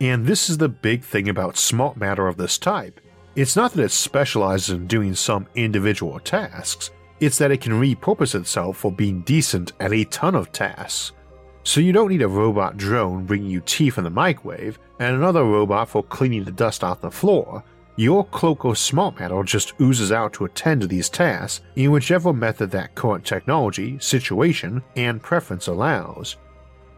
And 0.00 0.26
this 0.26 0.48
is 0.48 0.58
the 0.58 0.68
big 0.68 1.04
thing 1.04 1.28
about 1.28 1.58
smart 1.58 1.96
matter 1.96 2.26
of 2.26 2.38
this 2.38 2.56
type. 2.56 3.00
It's 3.36 3.56
not 3.56 3.72
that 3.72 3.84
it 3.84 3.90
specializes 3.90 4.70
in 4.70 4.86
doing 4.86 5.14
some 5.14 5.46
individual 5.54 6.18
tasks, 6.20 6.90
it's 7.20 7.38
that 7.38 7.50
it 7.50 7.60
can 7.60 7.72
repurpose 7.72 8.34
itself 8.34 8.78
for 8.78 8.90
being 8.90 9.22
decent 9.22 9.72
at 9.80 9.92
a 9.92 10.04
ton 10.04 10.34
of 10.34 10.52
tasks. 10.52 11.12
So 11.64 11.80
you 11.80 11.92
don't 11.92 12.10
need 12.10 12.22
a 12.22 12.28
robot 12.28 12.76
drone 12.76 13.24
bringing 13.24 13.50
you 13.50 13.60
tea 13.60 13.90
from 13.90 14.04
the 14.04 14.10
microwave 14.10 14.78
and 15.00 15.16
another 15.16 15.44
robot 15.44 15.88
for 15.88 16.02
cleaning 16.02 16.44
the 16.44 16.52
dust 16.52 16.84
off 16.84 17.00
the 17.00 17.10
floor 17.10 17.64
your 17.96 18.24
cloak 18.26 18.64
of 18.64 18.76
smart 18.76 19.18
matter 19.20 19.42
just 19.44 19.72
oozes 19.80 20.10
out 20.10 20.32
to 20.32 20.44
attend 20.44 20.80
to 20.80 20.86
these 20.86 21.08
tasks 21.08 21.64
in 21.76 21.92
whichever 21.92 22.32
method 22.32 22.70
that 22.70 22.94
current 22.94 23.24
technology, 23.24 23.98
situation, 24.00 24.82
and 24.96 25.22
preference 25.22 25.68
allows. 25.68 26.36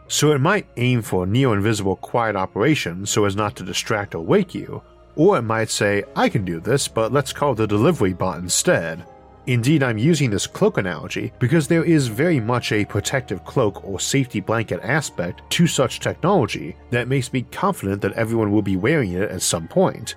so 0.08 0.32
it 0.32 0.40
might 0.40 0.68
aim 0.76 1.02
for 1.02 1.26
near 1.26 1.52
invisible 1.52 1.96
quiet 1.96 2.36
operation 2.36 3.04
so 3.04 3.24
as 3.24 3.36
not 3.36 3.56
to 3.56 3.64
distract 3.64 4.14
or 4.14 4.20
wake 4.20 4.54
you, 4.54 4.80
or 5.16 5.38
it 5.38 5.42
might 5.42 5.70
say, 5.70 6.04
I 6.14 6.28
can 6.28 6.44
do 6.44 6.60
this, 6.60 6.86
but 6.86 7.12
let's 7.12 7.32
call 7.32 7.54
the 7.54 7.66
delivery 7.66 8.12
bot 8.12 8.38
instead. 8.38 9.04
Indeed, 9.46 9.82
I'm 9.82 9.96
using 9.96 10.30
this 10.30 10.46
cloak 10.46 10.76
analogy 10.76 11.32
because 11.38 11.68
there 11.68 11.84
is 11.84 12.08
very 12.08 12.40
much 12.40 12.72
a 12.72 12.84
protective 12.84 13.44
cloak 13.44 13.84
or 13.84 14.00
safety 14.00 14.40
blanket 14.40 14.80
aspect 14.82 15.48
to 15.50 15.66
such 15.68 16.00
technology 16.00 16.76
that 16.90 17.08
makes 17.08 17.32
me 17.32 17.42
confident 17.52 18.02
that 18.02 18.12
everyone 18.14 18.50
will 18.50 18.62
be 18.62 18.76
wearing 18.76 19.12
it 19.12 19.30
at 19.30 19.42
some 19.42 19.68
point. 19.68 20.16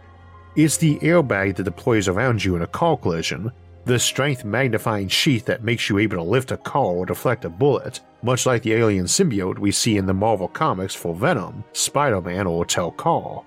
It's 0.62 0.76
the 0.76 1.00
airbag 1.00 1.56
that 1.56 1.64
deploys 1.64 2.10
around 2.10 2.44
you 2.44 2.58
in 2.58 2.64
a 2.64 2.68
car 2.68 2.98
collision, 2.98 3.50
the 3.86 3.98
strength 3.98 4.44
magnifying 4.44 5.08
sheath 5.08 5.46
that 5.46 5.64
makes 5.64 5.90
you 5.90 6.00
able 6.00 6.18
to 6.18 6.22
lift 6.22 6.52
a 6.52 6.58
car 6.58 6.84
or 6.84 7.06
deflect 7.06 7.46
a 7.46 7.50
bullet, 7.50 8.02
much 8.24 8.46
like 8.46 8.64
the 8.64 8.74
alien 8.74 9.06
symbiote 9.06 9.58
we 9.58 9.72
see 9.72 9.96
in 9.96 10.06
the 10.06 10.14
Marvel 10.14 10.50
comics 10.50 10.94
for 10.94 11.16
Venom, 11.16 11.64
Spider 11.72 12.20
Man, 12.20 12.46
or 12.46 12.66
Tel-Kar. 12.66 13.42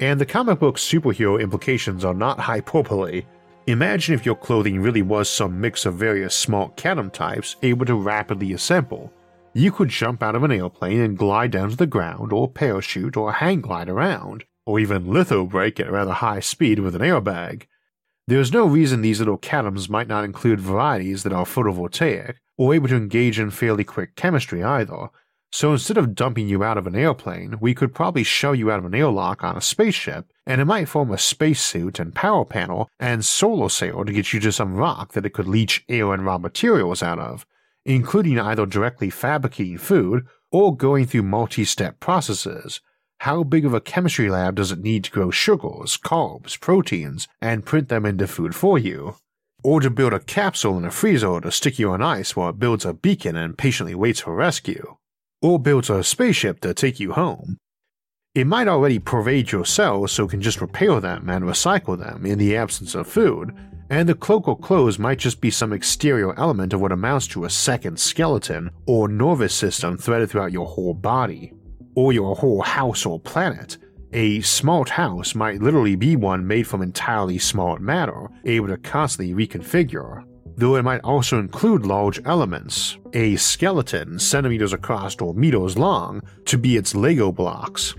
And 0.00 0.20
the 0.20 0.26
comic 0.26 0.58
book 0.58 0.76
superhero 0.76 1.40
implications 1.40 2.04
are 2.04 2.12
not 2.12 2.38
hyperbole. 2.38 3.22
Imagine 3.66 4.14
if 4.14 4.26
your 4.26 4.36
clothing 4.36 4.78
really 4.78 5.00
was 5.00 5.30
some 5.30 5.58
mix 5.58 5.86
of 5.86 5.94
various 5.94 6.34
small 6.34 6.74
catom 6.76 7.10
types 7.10 7.56
able 7.62 7.86
to 7.86 7.94
rapidly 7.94 8.52
assemble. 8.52 9.10
You 9.54 9.72
could 9.72 9.88
jump 9.88 10.22
out 10.22 10.34
of 10.34 10.42
an 10.42 10.52
airplane 10.52 11.00
and 11.00 11.16
glide 11.16 11.50
down 11.50 11.70
to 11.70 11.76
the 11.76 11.86
ground, 11.86 12.30
or 12.30 12.46
parachute, 12.46 13.16
or 13.16 13.32
hang 13.32 13.62
glide 13.62 13.88
around, 13.88 14.44
or 14.68 14.78
even 14.78 15.10
litho 15.10 15.46
brake 15.46 15.80
at 15.80 15.90
rather 15.90 16.12
high 16.12 16.40
speed 16.40 16.78
with 16.78 16.94
an 16.94 17.00
airbag. 17.00 17.62
There 18.26 18.38
is 18.38 18.52
no 18.52 18.66
reason 18.66 19.00
these 19.00 19.18
little 19.18 19.38
catoms 19.38 19.88
might 19.88 20.08
not 20.08 20.26
include 20.26 20.60
varieties 20.60 21.22
that 21.22 21.32
are 21.32 21.46
photovoltaic, 21.46 22.34
or 22.58 22.74
able 22.74 22.88
to 22.88 22.96
engage 22.96 23.40
in 23.40 23.50
fairly 23.50 23.82
quick 23.82 24.14
chemistry 24.14 24.62
either, 24.62 25.08
so 25.50 25.72
instead 25.72 25.96
of 25.96 26.14
dumping 26.14 26.48
you 26.48 26.62
out 26.62 26.76
of 26.76 26.86
an 26.86 26.94
airplane, 26.94 27.56
we 27.62 27.74
could 27.74 27.94
probably 27.94 28.24
shove 28.24 28.56
you 28.56 28.70
out 28.70 28.78
of 28.78 28.84
an 28.84 28.94
airlock 28.94 29.42
on 29.42 29.56
a 29.56 29.62
spaceship, 29.62 30.30
and 30.46 30.60
it 30.60 30.66
might 30.66 30.90
form 30.90 31.10
a 31.10 31.16
spacesuit 31.16 31.98
and 31.98 32.14
power 32.14 32.44
panel 32.44 32.90
and 33.00 33.24
solar 33.24 33.70
sail 33.70 34.04
to 34.04 34.12
get 34.12 34.34
you 34.34 34.40
to 34.40 34.52
some 34.52 34.74
rock 34.74 35.12
that 35.12 35.24
it 35.24 35.32
could 35.32 35.48
leach 35.48 35.82
air 35.88 36.12
and 36.12 36.26
raw 36.26 36.36
materials 36.36 37.02
out 37.02 37.18
of, 37.18 37.46
including 37.86 38.38
either 38.38 38.66
directly 38.66 39.08
fabricating 39.08 39.78
food 39.78 40.26
or 40.52 40.76
going 40.76 41.06
through 41.06 41.22
multi 41.22 41.64
step 41.64 41.98
processes. 42.00 42.82
How 43.20 43.42
big 43.42 43.64
of 43.64 43.74
a 43.74 43.80
chemistry 43.80 44.30
lab 44.30 44.56
does 44.56 44.72
it 44.72 44.80
need 44.80 45.04
to 45.04 45.10
grow 45.10 45.30
sugars, 45.30 45.98
carbs, 45.98 46.58
proteins, 46.58 47.28
and 47.40 47.66
print 47.66 47.88
them 47.88 48.06
into 48.06 48.26
food 48.26 48.54
for 48.54 48.78
you? 48.78 49.16
Or 49.64 49.80
to 49.80 49.90
build 49.90 50.12
a 50.12 50.20
capsule 50.20 50.78
in 50.78 50.84
a 50.84 50.90
freezer 50.90 51.40
to 51.40 51.50
stick 51.50 51.78
you 51.78 51.90
on 51.90 52.00
ice 52.00 52.36
while 52.36 52.50
it 52.50 52.58
builds 52.58 52.84
a 52.84 52.94
beacon 52.94 53.36
and 53.36 53.58
patiently 53.58 53.94
waits 53.94 54.20
for 54.20 54.34
rescue? 54.34 54.96
or 55.40 55.58
builds 55.58 55.90
a 55.90 56.02
spaceship 56.02 56.60
to 56.60 56.74
take 56.74 56.98
you 56.98 57.12
home. 57.12 57.58
It 58.34 58.46
might 58.46 58.68
already 58.68 58.98
pervade 58.98 59.52
your 59.52 59.64
cells 59.64 60.12
so 60.12 60.24
it 60.24 60.30
can 60.30 60.42
just 60.42 60.60
repair 60.60 61.00
them 61.00 61.28
and 61.28 61.44
recycle 61.44 61.98
them 61.98 62.26
in 62.26 62.38
the 62.38 62.56
absence 62.56 62.94
of 62.94 63.06
food, 63.06 63.54
and 63.90 64.08
the 64.08 64.14
cloak 64.14 64.46
or 64.46 64.58
clothes 64.58 64.98
might 64.98 65.18
just 65.18 65.40
be 65.40 65.50
some 65.50 65.72
exterior 65.72 66.38
element 66.38 66.72
of 66.72 66.80
what 66.80 66.92
amounts 66.92 67.26
to 67.28 67.44
a 67.44 67.50
second 67.50 67.98
skeleton 67.98 68.70
or 68.86 69.08
nervous 69.08 69.54
system 69.54 69.96
threaded 69.96 70.30
throughout 70.30 70.52
your 70.52 70.66
whole 70.66 70.94
body, 70.94 71.52
or 71.98 72.12
your 72.12 72.36
whole 72.36 72.62
house 72.62 73.04
or 73.04 73.18
planet. 73.18 73.76
A 74.12 74.40
smart 74.42 74.88
house 74.88 75.34
might 75.34 75.60
literally 75.60 75.96
be 75.96 76.14
one 76.14 76.46
made 76.46 76.64
from 76.64 76.80
entirely 76.80 77.38
smart 77.38 77.80
matter, 77.80 78.28
able 78.44 78.68
to 78.68 78.76
constantly 78.76 79.34
reconfigure, 79.34 80.22
though 80.56 80.76
it 80.76 80.84
might 80.84 81.00
also 81.00 81.40
include 81.40 81.84
large 81.84 82.20
elements, 82.24 82.96
a 83.14 83.34
skeleton 83.34 84.16
centimeters 84.20 84.72
across 84.72 85.16
or 85.16 85.34
meters 85.34 85.76
long, 85.76 86.22
to 86.44 86.56
be 86.56 86.76
its 86.76 86.94
Lego 86.94 87.32
blocks. 87.32 87.96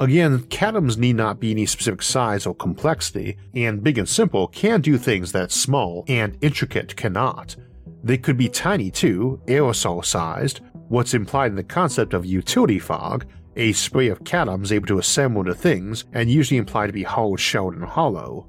Again, 0.00 0.44
catoms 0.44 0.96
need 0.96 1.16
not 1.16 1.38
be 1.38 1.50
any 1.50 1.66
specific 1.66 2.00
size 2.00 2.46
or 2.46 2.54
complexity, 2.54 3.36
and 3.54 3.84
big 3.84 3.98
and 3.98 4.08
simple 4.08 4.48
can 4.48 4.80
do 4.80 4.96
things 4.96 5.30
that 5.32 5.52
small 5.52 6.06
and 6.08 6.38
intricate 6.40 6.96
cannot. 6.96 7.54
They 8.02 8.16
could 8.16 8.38
be 8.38 8.48
tiny 8.48 8.90
too, 8.90 9.42
aerosol 9.44 10.02
sized, 10.02 10.62
what's 10.88 11.12
implied 11.14 11.50
in 11.50 11.56
the 11.56 11.62
concept 11.62 12.14
of 12.14 12.26
utility 12.26 12.78
fog, 12.78 13.26
a 13.56 13.72
spray 13.72 14.08
of 14.08 14.24
catoms 14.24 14.72
able 14.72 14.86
to 14.86 14.98
assemble 14.98 15.40
into 15.40 15.54
things 15.54 16.04
and 16.12 16.30
usually 16.30 16.58
implied 16.58 16.86
to 16.88 16.92
be 16.92 17.02
hard 17.02 17.40
shelled 17.40 17.74
and 17.74 17.84
hollow. 17.84 18.48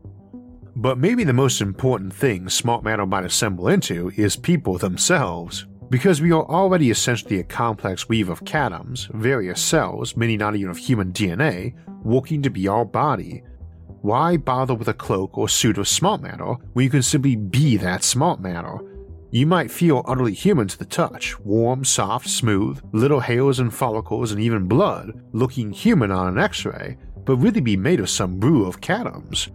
But 0.76 0.98
maybe 0.98 1.24
the 1.24 1.34
most 1.34 1.62
important 1.62 2.14
thing 2.14 2.50
Smart 2.50 2.84
Matter 2.84 3.06
might 3.06 3.26
assemble 3.26 3.68
into 3.68 4.12
is 4.16 4.36
people 4.36 4.78
themselves. 4.78 5.68
Because 5.90 6.22
we 6.22 6.32
are 6.32 6.46
already 6.46 6.90
essentially 6.90 7.40
a 7.40 7.44
complex 7.44 8.10
weave 8.10 8.30
of 8.30 8.46
catoms, 8.46 9.08
various 9.14 9.62
cells, 9.62 10.18
many 10.18 10.38
not 10.38 10.56
even 10.56 10.72
of 10.72 10.78
human 10.78 11.14
DNA, 11.14 11.74
working 12.04 12.42
to 12.42 12.50
be 12.50 12.68
our 12.68 12.86
body. 12.86 13.44
Why 14.02 14.38
bother 14.38 14.74
with 14.74 14.88
a 14.88 14.94
cloak 14.94 15.38
or 15.38 15.48
suit 15.48 15.78
of 15.78 15.88
smart 15.88 16.22
matter 16.22 16.56
when 16.74 16.84
you 16.84 16.90
can 16.90 17.04
simply 17.04 17.36
be 17.36 17.78
that 17.78 18.04
smart 18.04 18.42
matter? 18.42 18.80
You 19.34 19.48
might 19.48 19.72
feel 19.72 20.06
utterly 20.06 20.36
human 20.36 20.68
to 20.68 20.78
the 20.78 20.86
touch, 20.86 21.40
warm, 21.40 21.84
soft, 21.86 22.30
smooth, 22.30 22.80
little 22.92 23.20
hairs 23.20 23.58
and 23.58 23.74
follicles 23.74 24.32
and 24.32 24.40
even 24.40 24.68
blood, 24.68 25.12
looking 25.32 25.72
human 25.72 26.12
on 26.12 26.28
an 26.28 26.38
x 26.38 26.66
ray, 26.66 26.98
but 27.26 27.38
really 27.38 27.60
be 27.60 27.76
made 27.76 28.00
of 28.00 28.12
some 28.12 28.38
brew 28.38 28.68
of 28.68 28.80
catoms. 28.80 29.50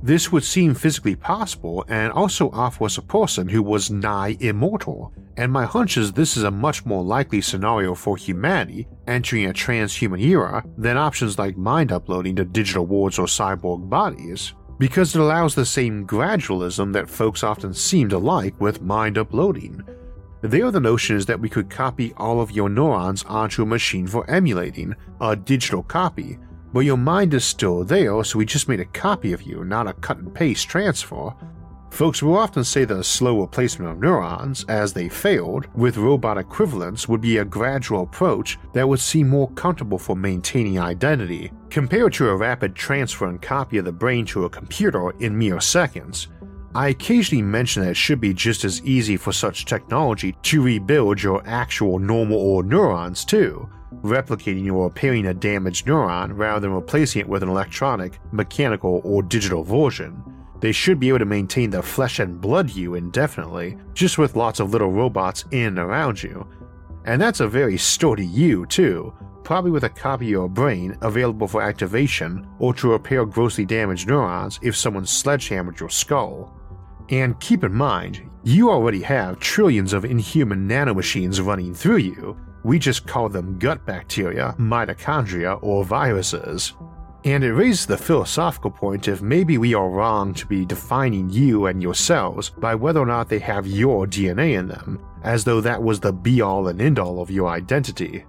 This 0.00 0.30
would 0.30 0.44
seem 0.44 0.74
physically 0.74 1.16
possible 1.16 1.84
and 1.88 2.12
also 2.12 2.50
offer 2.52 2.84
us 2.84 2.98
a 2.98 3.02
person 3.02 3.48
who 3.48 3.64
was 3.64 3.90
nigh 3.90 4.36
immortal, 4.38 5.12
and 5.36 5.50
my 5.50 5.64
hunch 5.64 5.96
is 5.96 6.12
this 6.12 6.36
is 6.36 6.44
a 6.44 6.50
much 6.52 6.86
more 6.86 7.02
likely 7.02 7.40
scenario 7.40 7.96
for 7.96 8.16
humanity 8.16 8.86
entering 9.08 9.46
a 9.46 9.52
transhuman 9.52 10.22
era 10.22 10.62
than 10.78 10.96
options 10.96 11.36
like 11.36 11.56
mind 11.56 11.90
uploading 11.90 12.36
to 12.36 12.44
digital 12.44 12.86
wards 12.86 13.18
or 13.18 13.26
cyborg 13.26 13.90
bodies, 13.90 14.52
because 14.78 15.14
it 15.14 15.20
allows 15.20 15.54
the 15.54 15.64
same 15.64 16.06
gradualism 16.06 16.92
that 16.92 17.08
folks 17.08 17.42
often 17.42 17.72
seem 17.72 18.08
to 18.08 18.18
like 18.18 18.58
with 18.60 18.82
mind 18.82 19.16
uploading. 19.18 19.82
There, 20.42 20.70
the 20.70 20.80
notion 20.80 21.16
is 21.16 21.26
that 21.26 21.40
we 21.40 21.48
could 21.48 21.70
copy 21.70 22.12
all 22.16 22.40
of 22.40 22.50
your 22.52 22.68
neurons 22.68 23.24
onto 23.24 23.62
a 23.62 23.66
machine 23.66 24.06
for 24.06 24.28
emulating, 24.30 24.94
a 25.20 25.34
digital 25.34 25.82
copy, 25.82 26.38
but 26.72 26.80
your 26.80 26.98
mind 26.98 27.32
is 27.32 27.44
still 27.44 27.84
there, 27.84 28.22
so 28.22 28.38
we 28.38 28.44
just 28.44 28.68
made 28.68 28.80
a 28.80 28.84
copy 28.84 29.32
of 29.32 29.42
you, 29.42 29.64
not 29.64 29.86
a 29.86 29.94
cut 29.94 30.18
and 30.18 30.34
paste 30.34 30.68
transfer. 30.68 31.32
Folks 31.96 32.22
will 32.22 32.36
often 32.36 32.62
say 32.62 32.84
that 32.84 32.98
a 32.98 33.02
slow 33.02 33.40
replacement 33.40 33.90
of 33.90 34.00
neurons, 34.00 34.66
as 34.68 34.92
they 34.92 35.08
failed, 35.08 35.66
with 35.74 35.96
robot 35.96 36.36
equivalents 36.36 37.08
would 37.08 37.22
be 37.22 37.38
a 37.38 37.44
gradual 37.46 38.02
approach 38.02 38.58
that 38.74 38.86
would 38.86 39.00
seem 39.00 39.30
more 39.30 39.50
comfortable 39.52 39.96
for 39.96 40.14
maintaining 40.14 40.78
identity, 40.78 41.50
compared 41.70 42.12
to 42.12 42.28
a 42.28 42.36
rapid 42.36 42.74
transfer 42.74 43.26
and 43.26 43.40
copy 43.40 43.78
of 43.78 43.86
the 43.86 43.92
brain 43.92 44.26
to 44.26 44.44
a 44.44 44.50
computer 44.50 45.10
in 45.20 45.38
mere 45.38 45.58
seconds. 45.58 46.28
I 46.74 46.88
occasionally 46.88 47.40
mention 47.40 47.82
that 47.82 47.92
it 47.92 47.96
should 47.96 48.20
be 48.20 48.34
just 48.34 48.66
as 48.66 48.82
easy 48.82 49.16
for 49.16 49.32
such 49.32 49.64
technology 49.64 50.36
to 50.42 50.62
rebuild 50.62 51.22
your 51.22 51.42
actual 51.46 51.98
normal 51.98 52.36
or 52.36 52.62
neurons 52.62 53.24
too, 53.24 53.70
replicating 54.02 54.70
or 54.70 54.84
repairing 54.88 55.28
a 55.28 55.32
damaged 55.32 55.86
neuron 55.86 56.36
rather 56.36 56.60
than 56.60 56.74
replacing 56.74 57.22
it 57.22 57.28
with 57.28 57.42
an 57.42 57.48
electronic, 57.48 58.18
mechanical, 58.32 59.00
or 59.02 59.22
digital 59.22 59.64
version. 59.64 60.22
They 60.60 60.72
should 60.72 60.98
be 60.98 61.08
able 61.08 61.18
to 61.20 61.24
maintain 61.24 61.70
the 61.70 61.82
flesh 61.82 62.18
and 62.18 62.40
blood 62.40 62.70
you 62.70 62.94
indefinitely, 62.94 63.76
just 63.94 64.18
with 64.18 64.36
lots 64.36 64.60
of 64.60 64.70
little 64.70 64.90
robots 64.90 65.44
in 65.50 65.66
and 65.66 65.78
around 65.78 66.22
you. 66.22 66.46
And 67.04 67.20
that's 67.20 67.40
a 67.40 67.48
very 67.48 67.76
sturdy 67.76 68.26
you, 68.26 68.66
too, 68.66 69.14
probably 69.44 69.70
with 69.70 69.84
a 69.84 69.88
copy 69.88 70.26
of 70.26 70.30
your 70.30 70.48
brain 70.48 70.96
available 71.02 71.46
for 71.46 71.62
activation 71.62 72.46
or 72.58 72.74
to 72.74 72.90
repair 72.90 73.24
grossly 73.24 73.64
damaged 73.64 74.08
neurons 74.08 74.58
if 74.62 74.74
someone 74.74 75.06
sledgehammered 75.06 75.78
your 75.78 75.90
skull. 75.90 76.52
And 77.10 77.38
keep 77.38 77.62
in 77.62 77.72
mind, 77.72 78.28
you 78.42 78.70
already 78.70 79.02
have 79.02 79.38
trillions 79.38 79.92
of 79.92 80.04
inhuman 80.04 80.68
nanomachines 80.68 81.44
running 81.44 81.74
through 81.74 81.98
you, 81.98 82.36
we 82.64 82.80
just 82.80 83.06
call 83.06 83.28
them 83.28 83.58
gut 83.60 83.86
bacteria, 83.86 84.56
mitochondria, 84.58 85.60
or 85.62 85.84
viruses. 85.84 86.72
And 87.26 87.42
it 87.42 87.52
raises 87.52 87.86
the 87.86 87.98
philosophical 87.98 88.70
point 88.70 89.08
if 89.08 89.20
maybe 89.20 89.58
we 89.58 89.74
are 89.74 89.90
wrong 89.90 90.32
to 90.34 90.46
be 90.46 90.64
defining 90.64 91.28
you 91.28 91.66
and 91.66 91.82
your 91.82 91.92
cells 91.92 92.50
by 92.50 92.76
whether 92.76 93.00
or 93.00 93.06
not 93.06 93.28
they 93.28 93.40
have 93.40 93.66
your 93.66 94.06
DNA 94.06 94.56
in 94.56 94.68
them, 94.68 95.04
as 95.24 95.42
though 95.42 95.60
that 95.60 95.82
was 95.82 95.98
the 95.98 96.12
be 96.12 96.40
all 96.40 96.68
and 96.68 96.80
end 96.80 97.00
all 97.00 97.20
of 97.20 97.28
your 97.28 97.48
identity. 97.48 98.24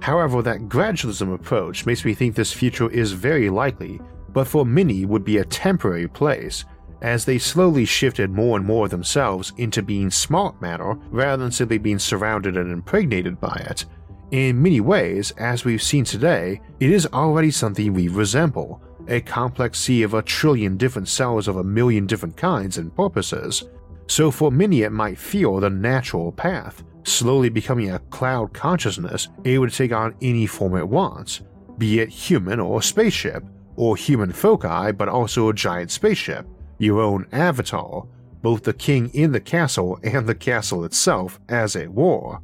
However, 0.00 0.42
that 0.42 0.68
gradualism 0.68 1.34
approach 1.34 1.86
makes 1.86 2.04
me 2.04 2.14
think 2.14 2.36
this 2.36 2.52
future 2.52 2.88
is 2.88 3.10
very 3.10 3.50
likely, 3.50 4.00
but 4.28 4.46
for 4.46 4.64
many 4.64 5.04
would 5.04 5.24
be 5.24 5.38
a 5.38 5.44
temporary 5.44 6.06
place, 6.06 6.64
as 7.02 7.24
they 7.24 7.36
slowly 7.36 7.84
shifted 7.84 8.30
more 8.30 8.56
and 8.56 8.64
more 8.64 8.84
of 8.84 8.92
themselves 8.92 9.52
into 9.56 9.82
being 9.82 10.08
smart 10.08 10.62
matter 10.62 10.94
rather 11.10 11.42
than 11.42 11.50
simply 11.50 11.78
being 11.78 11.98
surrounded 11.98 12.56
and 12.56 12.70
impregnated 12.70 13.40
by 13.40 13.60
it. 13.68 13.86
In 14.30 14.62
many 14.62 14.80
ways, 14.80 15.32
as 15.38 15.64
we've 15.64 15.82
seen 15.82 16.04
today, 16.04 16.60
it 16.78 16.90
is 16.90 17.06
already 17.06 17.50
something 17.50 17.92
we 17.92 18.06
resemble. 18.06 18.80
A 19.08 19.20
complex 19.20 19.80
sea 19.80 20.04
of 20.04 20.14
a 20.14 20.22
trillion 20.22 20.76
different 20.76 21.08
cells 21.08 21.48
of 21.48 21.56
a 21.56 21.64
million 21.64 22.06
different 22.06 22.36
kinds 22.36 22.78
and 22.78 22.94
purposes. 22.94 23.64
So, 24.06 24.30
for 24.30 24.52
many, 24.52 24.82
it 24.82 24.92
might 24.92 25.18
feel 25.18 25.58
the 25.58 25.68
natural 25.68 26.30
path, 26.30 26.84
slowly 27.02 27.48
becoming 27.48 27.90
a 27.90 27.98
cloud 28.10 28.52
consciousness 28.52 29.28
able 29.44 29.68
to 29.68 29.74
take 29.74 29.92
on 29.92 30.14
any 30.22 30.46
form 30.46 30.76
it 30.76 30.88
wants, 30.88 31.40
be 31.76 31.98
it 31.98 32.08
human 32.08 32.60
or 32.60 32.82
spaceship, 32.82 33.42
or 33.74 33.96
human 33.96 34.32
foci 34.32 34.92
but 34.92 35.08
also 35.08 35.48
a 35.48 35.54
giant 35.54 35.90
spaceship, 35.90 36.46
your 36.78 37.00
own 37.00 37.26
avatar, 37.32 38.06
both 38.42 38.62
the 38.62 38.72
king 38.72 39.10
in 39.12 39.32
the 39.32 39.40
castle 39.40 39.98
and 40.04 40.28
the 40.28 40.34
castle 40.36 40.84
itself 40.84 41.40
as 41.48 41.74
a 41.74 41.88
war, 41.88 42.40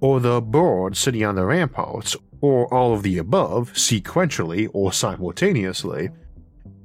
or 0.00 0.20
the 0.20 0.40
bird 0.40 0.96
sitting 0.96 1.24
on 1.24 1.34
the 1.34 1.44
ramparts, 1.44 2.16
or 2.40 2.72
all 2.72 2.94
of 2.94 3.02
the 3.02 3.18
above 3.18 3.72
sequentially 3.72 4.68
or 4.72 4.92
simultaneously, 4.92 6.10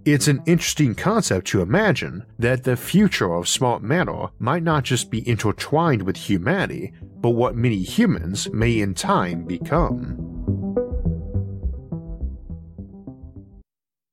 it's 0.06 0.28
an 0.28 0.44
interesting 0.46 0.96
concept 0.96 1.48
to 1.48 1.62
imagine 1.62 2.26
that 2.38 2.64
the 2.64 2.76
future 2.76 3.34
of 3.34 3.48
smart 3.48 3.82
matter 3.82 4.28
might 4.38 4.64
not 4.64 4.84
just 4.84 5.10
be 5.10 5.28
intertwined 5.28 6.02
with 6.02 6.18
humanity, 6.18 6.92
but 7.22 7.30
what 7.30 7.56
many 7.56 7.82
humans 7.82 8.50
may 8.52 8.80
in 8.80 8.94
time 8.94 9.46
become. 9.46 10.30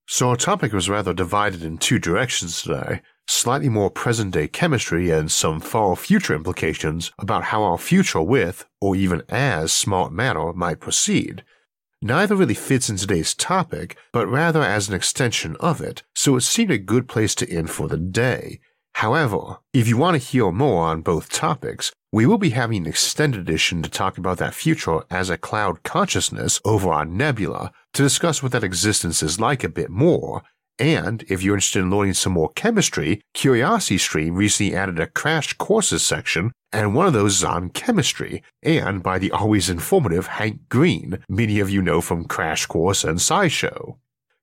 So, 0.06 0.28
our 0.28 0.36
topic 0.36 0.72
was 0.72 0.88
rather 0.88 1.14
divided 1.14 1.64
in 1.64 1.78
two 1.78 1.98
directions 1.98 2.62
today 2.62 3.00
slightly 3.30 3.68
more 3.68 3.90
present 3.90 4.32
day 4.32 4.48
chemistry 4.48 5.10
and 5.10 5.30
some 5.30 5.60
far 5.60 5.94
future 5.94 6.34
implications 6.34 7.12
about 7.18 7.44
how 7.44 7.62
our 7.62 7.78
future 7.78 8.20
with, 8.20 8.66
or 8.80 8.96
even 8.96 9.22
as, 9.28 9.72
smart 9.72 10.12
matter 10.12 10.52
might 10.52 10.80
proceed. 10.80 11.44
Neither 12.02 12.34
really 12.34 12.54
fits 12.54 12.88
in 12.88 12.96
today's 12.96 13.34
topic, 13.34 13.96
but 14.12 14.26
rather 14.26 14.62
as 14.62 14.88
an 14.88 14.94
extension 14.94 15.56
of 15.60 15.80
it, 15.80 16.02
so 16.14 16.36
it 16.36 16.40
seemed 16.40 16.70
a 16.70 16.78
good 16.78 17.08
place 17.08 17.34
to 17.36 17.50
end 17.50 17.70
for 17.70 17.88
the 17.88 17.98
day. 17.98 18.58
However, 18.94 19.58
if 19.72 19.86
you 19.86 19.96
want 19.96 20.20
to 20.20 20.28
hear 20.28 20.50
more 20.50 20.86
on 20.86 21.02
both 21.02 21.30
topics, 21.30 21.92
we 22.12 22.26
will 22.26 22.38
be 22.38 22.50
having 22.50 22.82
an 22.82 22.88
extended 22.88 23.40
edition 23.40 23.82
to 23.82 23.90
talk 23.90 24.18
about 24.18 24.38
that 24.38 24.54
future 24.54 25.02
as 25.10 25.30
a 25.30 25.38
cloud 25.38 25.82
consciousness 25.84 26.60
over 26.64 26.90
our 26.90 27.04
nebula 27.04 27.70
to 27.92 28.02
discuss 28.02 28.42
what 28.42 28.52
that 28.52 28.64
existence 28.64 29.22
is 29.22 29.38
like 29.38 29.62
a 29.62 29.68
bit 29.68 29.90
more. 29.90 30.42
And 30.80 31.24
if 31.28 31.42
you're 31.42 31.56
interested 31.56 31.80
in 31.80 31.90
learning 31.90 32.14
some 32.14 32.32
more 32.32 32.48
chemistry, 32.54 33.20
CuriosityStream 33.34 34.34
recently 34.34 34.74
added 34.74 34.98
a 34.98 35.06
crash 35.06 35.52
courses 35.52 36.02
section, 36.02 36.52
and 36.72 36.94
one 36.94 37.06
of 37.06 37.12
those 37.12 37.36
is 37.36 37.44
on 37.44 37.68
chemistry, 37.68 38.42
and 38.62 39.02
by 39.02 39.18
the 39.18 39.30
always 39.30 39.68
informative 39.68 40.26
Hank 40.26 40.70
Green, 40.70 41.22
many 41.28 41.60
of 41.60 41.68
you 41.68 41.82
know 41.82 42.00
from 42.00 42.24
Crash 42.24 42.64
Course 42.64 43.04
and 43.04 43.18
SciShow. 43.18 43.98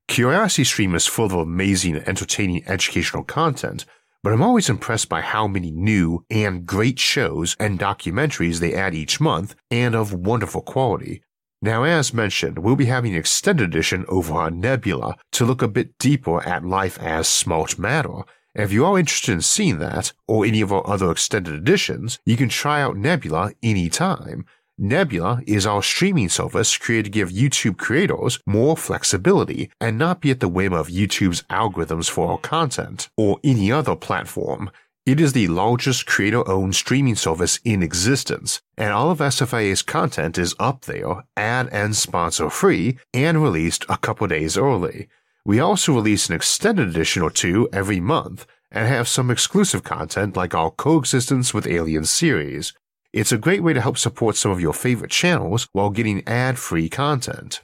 CuriosityStream 0.08 0.94
is 0.94 1.08
full 1.08 1.26
of 1.26 1.32
amazing 1.32 1.96
and 1.96 2.06
entertaining 2.06 2.64
educational 2.68 3.24
content, 3.24 3.84
but 4.22 4.32
I'm 4.32 4.42
always 4.42 4.70
impressed 4.70 5.08
by 5.08 5.22
how 5.22 5.48
many 5.48 5.72
new 5.72 6.24
and 6.30 6.64
great 6.64 7.00
shows 7.00 7.56
and 7.58 7.80
documentaries 7.80 8.60
they 8.60 8.74
add 8.74 8.94
each 8.94 9.20
month 9.20 9.56
and 9.72 9.96
of 9.96 10.14
wonderful 10.14 10.62
quality. 10.62 11.22
Now, 11.60 11.82
as 11.82 12.14
mentioned, 12.14 12.60
we'll 12.60 12.76
be 12.76 12.84
having 12.84 13.14
an 13.14 13.18
extended 13.18 13.64
edition 13.64 14.04
over 14.08 14.34
on 14.34 14.60
Nebula 14.60 15.16
to 15.32 15.44
look 15.44 15.60
a 15.60 15.68
bit 15.68 15.98
deeper 15.98 16.40
at 16.46 16.64
life 16.64 16.98
as 17.00 17.26
smart 17.26 17.78
matter. 17.78 18.22
if 18.54 18.72
you 18.72 18.84
are 18.84 18.98
interested 18.98 19.32
in 19.32 19.40
seeing 19.40 19.78
that, 19.78 20.12
or 20.26 20.44
any 20.44 20.60
of 20.60 20.72
our 20.72 20.86
other 20.86 21.10
extended 21.10 21.54
editions, 21.54 22.18
you 22.24 22.36
can 22.36 22.48
try 22.48 22.80
out 22.80 22.96
Nebula 22.96 23.52
anytime. 23.62 24.46
Nebula 24.80 25.42
is 25.46 25.66
our 25.66 25.82
streaming 25.82 26.28
service 26.28 26.76
created 26.76 27.06
to 27.06 27.10
give 27.10 27.30
YouTube 27.30 27.76
creators 27.76 28.38
more 28.46 28.76
flexibility 28.76 29.70
and 29.80 29.98
not 29.98 30.20
be 30.20 30.30
at 30.30 30.38
the 30.38 30.48
whim 30.48 30.72
of 30.72 30.86
YouTube's 30.86 31.42
algorithms 31.50 32.08
for 32.08 32.30
our 32.30 32.38
content 32.38 33.08
or 33.16 33.40
any 33.42 33.72
other 33.72 33.96
platform. 33.96 34.70
It 35.08 35.20
is 35.20 35.32
the 35.32 35.48
largest 35.48 36.04
creator 36.04 36.46
owned 36.46 36.74
streaming 36.74 37.16
service 37.16 37.60
in 37.64 37.82
existence, 37.82 38.60
and 38.76 38.92
all 38.92 39.10
of 39.10 39.20
SFIA's 39.20 39.80
content 39.80 40.36
is 40.36 40.54
up 40.58 40.82
there, 40.82 41.24
ad 41.34 41.70
and 41.72 41.96
sponsor 41.96 42.50
free, 42.50 42.98
and 43.14 43.42
released 43.42 43.86
a 43.88 43.96
couple 43.96 44.26
days 44.26 44.58
early. 44.58 45.08
We 45.46 45.60
also 45.60 45.94
release 45.94 46.28
an 46.28 46.34
extended 46.34 46.90
edition 46.90 47.22
or 47.22 47.30
two 47.30 47.70
every 47.72 48.00
month 48.00 48.44
and 48.70 48.86
have 48.86 49.08
some 49.08 49.30
exclusive 49.30 49.82
content 49.82 50.36
like 50.36 50.54
our 50.54 50.70
Coexistence 50.70 51.54
with 51.54 51.66
Aliens 51.66 52.10
series, 52.10 52.74
it's 53.10 53.32
a 53.32 53.38
great 53.38 53.62
way 53.62 53.72
to 53.72 53.80
help 53.80 53.96
support 53.96 54.36
some 54.36 54.50
of 54.50 54.60
your 54.60 54.74
favorite 54.74 55.10
channels 55.10 55.68
while 55.72 55.88
getting 55.88 56.22
ad 56.28 56.58
free 56.58 56.90
content. 56.90 57.62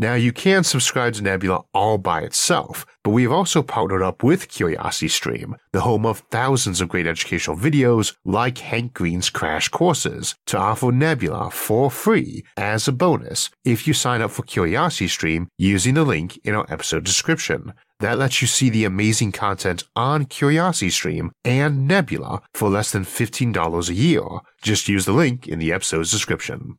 Now, 0.00 0.14
you 0.14 0.32
can 0.32 0.62
subscribe 0.62 1.14
to 1.14 1.24
Nebula 1.24 1.64
all 1.74 1.98
by 1.98 2.20
itself, 2.20 2.86
but 3.02 3.10
we 3.10 3.24
have 3.24 3.32
also 3.32 3.64
partnered 3.64 4.00
up 4.00 4.22
with 4.22 4.48
CuriosityStream, 4.48 5.54
the 5.72 5.80
home 5.80 6.06
of 6.06 6.22
thousands 6.30 6.80
of 6.80 6.88
great 6.88 7.08
educational 7.08 7.56
videos 7.56 8.14
like 8.24 8.58
Hank 8.58 8.94
Green's 8.94 9.28
Crash 9.28 9.68
Courses, 9.68 10.36
to 10.46 10.56
offer 10.56 10.92
Nebula 10.92 11.50
for 11.50 11.90
free 11.90 12.44
as 12.56 12.86
a 12.86 12.92
bonus 12.92 13.50
if 13.64 13.88
you 13.88 13.92
sign 13.92 14.22
up 14.22 14.30
for 14.30 14.44
CuriosityStream 14.44 15.48
using 15.58 15.94
the 15.94 16.04
link 16.04 16.38
in 16.44 16.54
our 16.54 16.66
episode 16.70 17.02
description. 17.02 17.72
That 17.98 18.18
lets 18.18 18.40
you 18.40 18.46
see 18.46 18.70
the 18.70 18.84
amazing 18.84 19.32
content 19.32 19.82
on 19.96 20.26
CuriosityStream 20.26 21.30
and 21.44 21.88
Nebula 21.88 22.42
for 22.54 22.68
less 22.70 22.92
than 22.92 23.04
$15 23.04 23.88
a 23.88 23.94
year. 23.94 24.22
Just 24.62 24.88
use 24.88 25.06
the 25.06 25.12
link 25.12 25.48
in 25.48 25.58
the 25.58 25.72
episode's 25.72 26.12
description. 26.12 26.78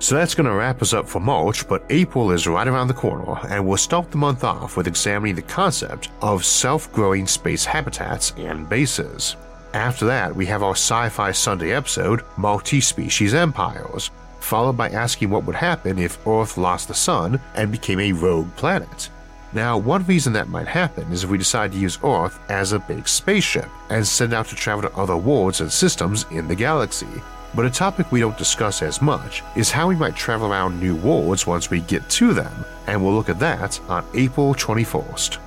So 0.00 0.14
that's 0.14 0.34
going 0.34 0.46
to 0.48 0.54
wrap 0.54 0.82
us 0.82 0.92
up 0.92 1.08
for 1.08 1.20
March, 1.20 1.66
but 1.66 1.84
April 1.88 2.30
is 2.30 2.46
right 2.46 2.68
around 2.68 2.88
the 2.88 2.94
corner, 2.94 3.38
and 3.48 3.66
we'll 3.66 3.78
start 3.78 4.10
the 4.10 4.18
month 4.18 4.44
off 4.44 4.76
with 4.76 4.86
examining 4.86 5.34
the 5.34 5.42
concept 5.42 6.10
of 6.20 6.44
self 6.44 6.92
growing 6.92 7.26
space 7.26 7.64
habitats 7.64 8.32
and 8.36 8.68
bases. 8.68 9.36
After 9.72 10.04
that, 10.06 10.34
we 10.34 10.46
have 10.46 10.62
our 10.62 10.76
Sci 10.76 11.08
Fi 11.08 11.32
Sunday 11.32 11.72
episode, 11.72 12.22
Multi 12.36 12.80
Species 12.80 13.34
Empires, 13.34 14.10
followed 14.40 14.76
by 14.76 14.90
asking 14.90 15.30
what 15.30 15.44
would 15.44 15.56
happen 15.56 15.98
if 15.98 16.24
Earth 16.26 16.58
lost 16.58 16.88
the 16.88 16.94
Sun 16.94 17.40
and 17.54 17.72
became 17.72 17.98
a 17.98 18.12
rogue 18.12 18.54
planet. 18.56 19.08
Now, 19.54 19.78
one 19.78 20.04
reason 20.04 20.32
that 20.32 20.48
might 20.48 20.66
happen 20.66 21.10
is 21.12 21.24
if 21.24 21.30
we 21.30 21.38
decide 21.38 21.72
to 21.72 21.78
use 21.78 21.98
Earth 22.04 22.38
as 22.50 22.72
a 22.72 22.78
big 22.80 23.06
spaceship 23.08 23.68
and 23.88 24.06
send 24.06 24.34
out 24.34 24.48
to 24.48 24.56
travel 24.56 24.88
to 24.88 24.96
other 24.96 25.16
worlds 25.16 25.60
and 25.60 25.72
systems 25.72 26.26
in 26.30 26.48
the 26.48 26.56
galaxy, 26.56 27.06
but 27.54 27.64
a 27.64 27.70
topic 27.70 28.10
we 28.10 28.20
don't 28.20 28.36
discuss 28.36 28.82
as 28.82 29.00
much 29.00 29.42
is 29.56 29.70
how 29.70 29.88
we 29.88 29.94
might 29.94 30.16
travel 30.16 30.50
around 30.50 30.80
new 30.80 30.96
worlds 30.96 31.46
once 31.46 31.70
we 31.70 31.80
get 31.80 32.08
to 32.10 32.34
them, 32.34 32.64
and 32.86 33.02
we'll 33.02 33.14
look 33.14 33.28
at 33.28 33.38
that 33.38 33.80
on 33.88 34.04
April 34.14 34.54
21st. 34.54 35.38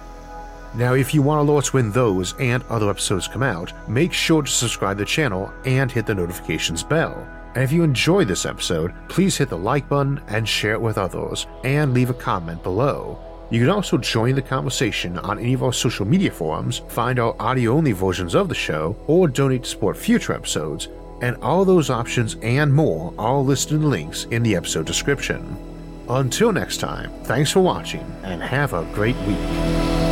Now, 0.74 0.94
if 0.94 1.14
you 1.14 1.22
want 1.22 1.46
to 1.46 1.52
alert 1.52 1.74
when 1.74 1.92
those 1.92 2.34
and 2.40 2.64
other 2.70 2.90
episodes 2.90 3.28
come 3.28 3.44
out, 3.44 3.74
make 3.90 4.14
sure 4.14 4.42
to 4.42 4.52
subscribe 4.52 4.98
to 4.98 5.04
the 5.04 5.10
channel 5.10 5.52
and 5.66 5.92
hit 5.92 6.06
the 6.06 6.16
notifications 6.16 6.84
bell. 6.84 7.28
And 7.56 7.64
if 7.64 7.72
you 7.72 7.84
enjoyed 7.84 8.28
this 8.28 8.46
episode, 8.46 8.94
please 9.08 9.36
hit 9.36 9.50
the 9.50 9.58
like 9.58 9.90
button 9.90 10.22
and 10.28 10.48
share 10.48 10.74
it 10.74 10.82
with 10.82 10.98
others, 10.98 11.48
and 11.64 11.94
leave 11.94 12.10
a 12.10 12.14
comment 12.14 12.62
below. 12.64 13.20
You 13.50 13.62
can 13.62 13.70
also 13.70 13.98
join 13.98 14.36
the 14.36 14.42
conversation 14.42 15.18
on 15.20 15.40
any 15.40 15.54
of 15.54 15.64
our 15.64 15.74
social 15.74 16.06
media 16.06 16.32
forums, 16.32 16.80
find 16.90 17.18
our 17.18 17.36
audio 17.40 17.72
only 17.72 17.94
versions 17.94 18.36
of 18.36 18.50
the 18.50 18.56
show, 18.56 18.96
or 19.08 19.28
donate 19.28 19.64
to 19.64 19.70
support 19.70 19.98
future 19.98 20.34
episodes 20.34 20.90
and 21.22 21.36
all 21.38 21.66
those 21.66 21.90
options 21.90 22.36
and 22.42 22.74
more 22.74 23.14
are 23.18 23.40
listed 23.40 23.78
in 23.78 23.90
links 23.90 24.26
in 24.32 24.44
the 24.44 24.56
episode 24.56 24.86
description. 24.86 25.58
Until 26.10 26.52
next 26.52 26.78
time, 26.78 27.12
thanks 27.24 27.52
for 27.52 27.60
watching 27.60 28.06
and 28.24 28.42
have 28.42 28.74
a 28.74 28.86
great 28.94 29.18
week. 29.28 30.07